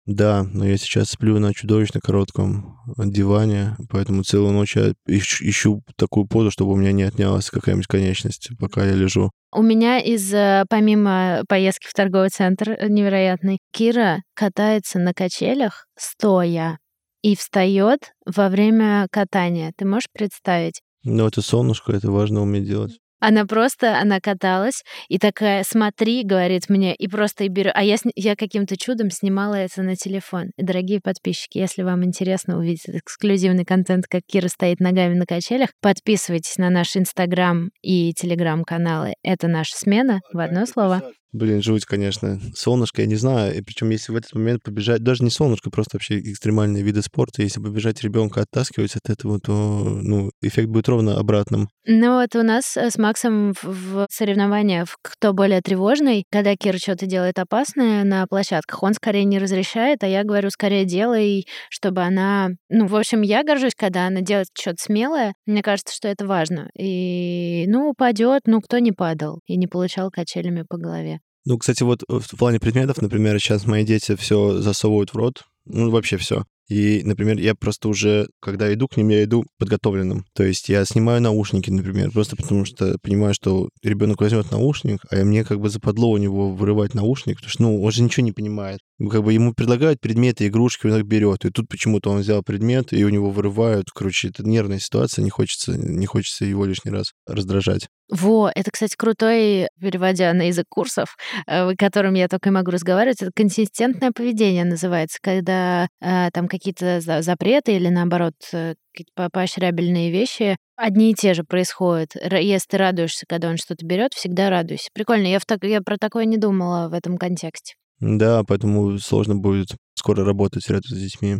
[0.04, 5.82] Да, но я сейчас сплю на чудовищно коротком диване, поэтому целую ночь я ищу, ищу
[5.96, 9.30] такую позу, чтобы у меня не отнялась какая-нибудь конечность, пока я лежу.
[9.54, 15.86] У меня из э, помимо поездки в торговый центр э, невероятный, Кира катается на качелях
[15.96, 16.78] стоя
[17.22, 19.72] и встает во время катания.
[19.76, 20.80] Ты можешь представить?
[21.04, 22.98] Ну, это солнышко, это важно уметь делать.
[23.24, 27.70] Она просто, она каталась и такая, смотри, говорит мне, и просто и беру.
[27.72, 30.50] А я, я каким-то чудом снимала это на телефон.
[30.56, 36.56] Дорогие подписчики, если вам интересно увидеть эксклюзивный контент, как Кира стоит ногами на качелях, подписывайтесь
[36.58, 39.14] на наш Инстаграм и Телеграм-каналы.
[39.22, 41.02] Это наша смена, в одно слово.
[41.32, 42.38] Блин, жуть, конечно.
[42.54, 43.56] Солнышко, я не знаю.
[43.56, 47.42] И причем, если в этот момент побежать, даже не солнышко, просто вообще экстремальные виды спорта,
[47.42, 51.70] если побежать ребенка оттаскивать от этого, то ну, эффект будет ровно обратным.
[51.86, 57.06] Ну вот у нас э, с Максом в соревнованиях кто более тревожный, когда Кир что-то
[57.06, 62.50] делает опасное на площадках, он скорее не разрешает, а я говорю, скорее делай, чтобы она...
[62.68, 65.32] Ну, в общем, я горжусь, когда она делает что-то смелое.
[65.46, 66.68] Мне кажется, что это важно.
[66.78, 71.21] И, ну, упадет, ну, кто не падал и не получал качелями по голове.
[71.44, 75.90] Ну, кстати, вот в плане предметов, например, сейчас мои дети все засовывают в рот, ну,
[75.90, 76.44] вообще все.
[76.68, 80.24] И, например, я просто уже, когда иду к ним, я иду подготовленным.
[80.34, 85.16] То есть я снимаю наушники, например, просто потому что понимаю, что ребенок возьмет наушник, а
[85.16, 88.32] мне как бы западло у него вырывать наушник, потому что, ну, он же ничего не
[88.32, 88.80] понимает.
[89.10, 91.44] Как бы ему предлагают предметы, игрушки, он их берет.
[91.44, 93.90] И тут почему-то он взял предмет, и у него вырывают.
[93.90, 97.88] Короче, это нервная ситуация, не хочется, не хочется его лишний раз раздражать.
[98.10, 103.22] Во, это, кстати, крутой, переводя на язык курсов, э, которым я только и могу разговаривать,
[103.22, 110.56] это консистентное поведение называется, когда э, там какие-то запреты или, наоборот, э, какие-то поощрябельные вещи
[110.76, 112.10] одни и те же происходят.
[112.14, 114.90] Если ты радуешься, когда он что-то берет, всегда радуйся.
[114.92, 117.74] Прикольно, я, в так, я про такое не думала в этом контексте.
[118.02, 121.36] Да, поэтому сложно будет скоро работать рядом с детьми.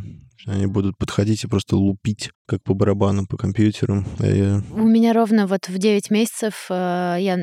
[0.46, 4.04] Они будут подходить и просто лупить, как по барабану, по компьютеру.
[4.20, 4.62] А я...
[4.70, 7.36] У меня ровно вот в 9 месяцев э, я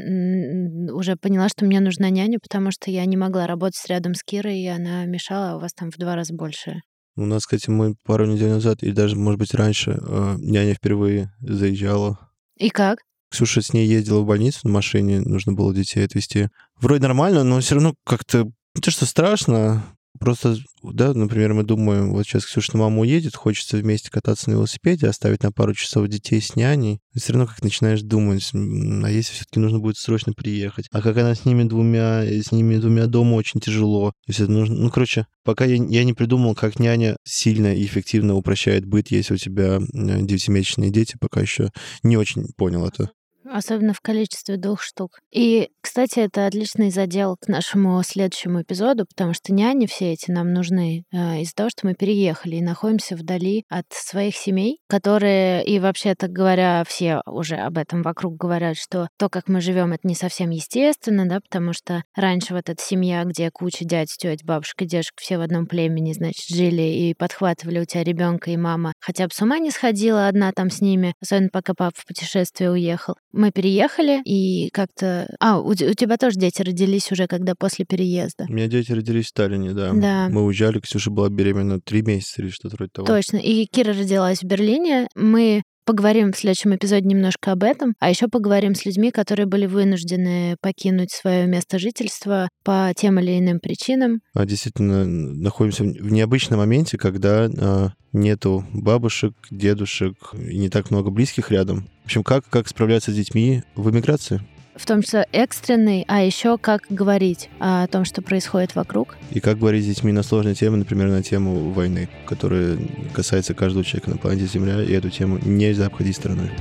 [0.94, 4.58] уже поняла, что мне нужна няня, потому что я не могла работать рядом с Кирой,
[4.58, 6.82] и она мешала, а у вас там в два раза больше.
[7.18, 11.34] У нас, кстати, мы пару недель назад, и даже, может быть, раньше, э, няня впервые
[11.42, 12.20] заезжала.
[12.58, 13.00] И как?
[13.30, 16.48] Ксюша с ней ездила в больницу на машине, нужно было детей отвезти.
[16.80, 18.50] Вроде нормально, но все равно как-то
[18.80, 19.84] не то, что страшно,
[20.20, 25.08] Просто, да, например, мы думаем, вот сейчас Ксюша мама уедет, хочется вместе кататься на велосипеде,
[25.08, 27.00] оставить на пару часов детей с няней.
[27.14, 30.88] И все равно как начинаешь думать, а если все-таки нужно будет срочно приехать?
[30.92, 34.12] А как она с ними двумя, с ними двумя дома очень тяжело.
[34.28, 38.86] Это нужно, ну, короче, пока я, я не придумал, как няня сильно и эффективно упрощает
[38.86, 41.70] быт, если у тебя девятимесячные дети, пока еще
[42.04, 43.12] не очень понял это.
[43.52, 45.20] Особенно в количестве двух штук.
[45.32, 50.54] И, кстати, это отличный задел к нашему следующему эпизоду, потому что няни все эти нам
[50.54, 55.80] нужны э, из-за того, что мы переехали и находимся вдали от своих семей, которые, и
[55.80, 60.08] вообще, так говоря, все уже об этом вокруг говорят, что то, как мы живем, это
[60.08, 64.86] не совсем естественно, да, потому что раньше вот эта семья, где куча дядь, теть, бабушка,
[64.86, 69.26] дедушка, все в одном племени, значит, жили и подхватывали у тебя ребенка и мама, хотя
[69.26, 73.16] бы с ума не сходила одна там с ними, особенно пока папа в путешествие уехал
[73.40, 75.34] мы переехали, и как-то...
[75.40, 78.46] А, у, у тебя тоже дети родились уже, когда после переезда?
[78.50, 79.92] У меня дети родились в Сталине, да.
[79.94, 80.30] Да.
[80.30, 83.08] Мы уезжали, Ксюша была беременна три месяца или что-то вроде того.
[83.08, 83.38] Точно.
[83.38, 85.08] И Кира родилась в Берлине.
[85.16, 89.66] Мы Поговорим в следующем эпизоде немножко об этом, а еще поговорим с людьми, которые были
[89.66, 94.22] вынуждены покинуть свое место жительства по тем или иным причинам.
[94.36, 101.10] А действительно, находимся в необычном моменте, когда а, нету бабушек, дедушек и не так много
[101.10, 101.90] близких рядом.
[102.04, 104.42] В общем, как, как справляться с детьми в эмиграции?
[104.80, 109.18] В том числе экстренный, а еще как говорить о том, что происходит вокруг.
[109.32, 112.78] И как говорить с детьми на сложные темы, например, на тему войны, которая
[113.14, 116.52] касается каждого человека на планете Земля, и эту тему нельзя обходить стороной.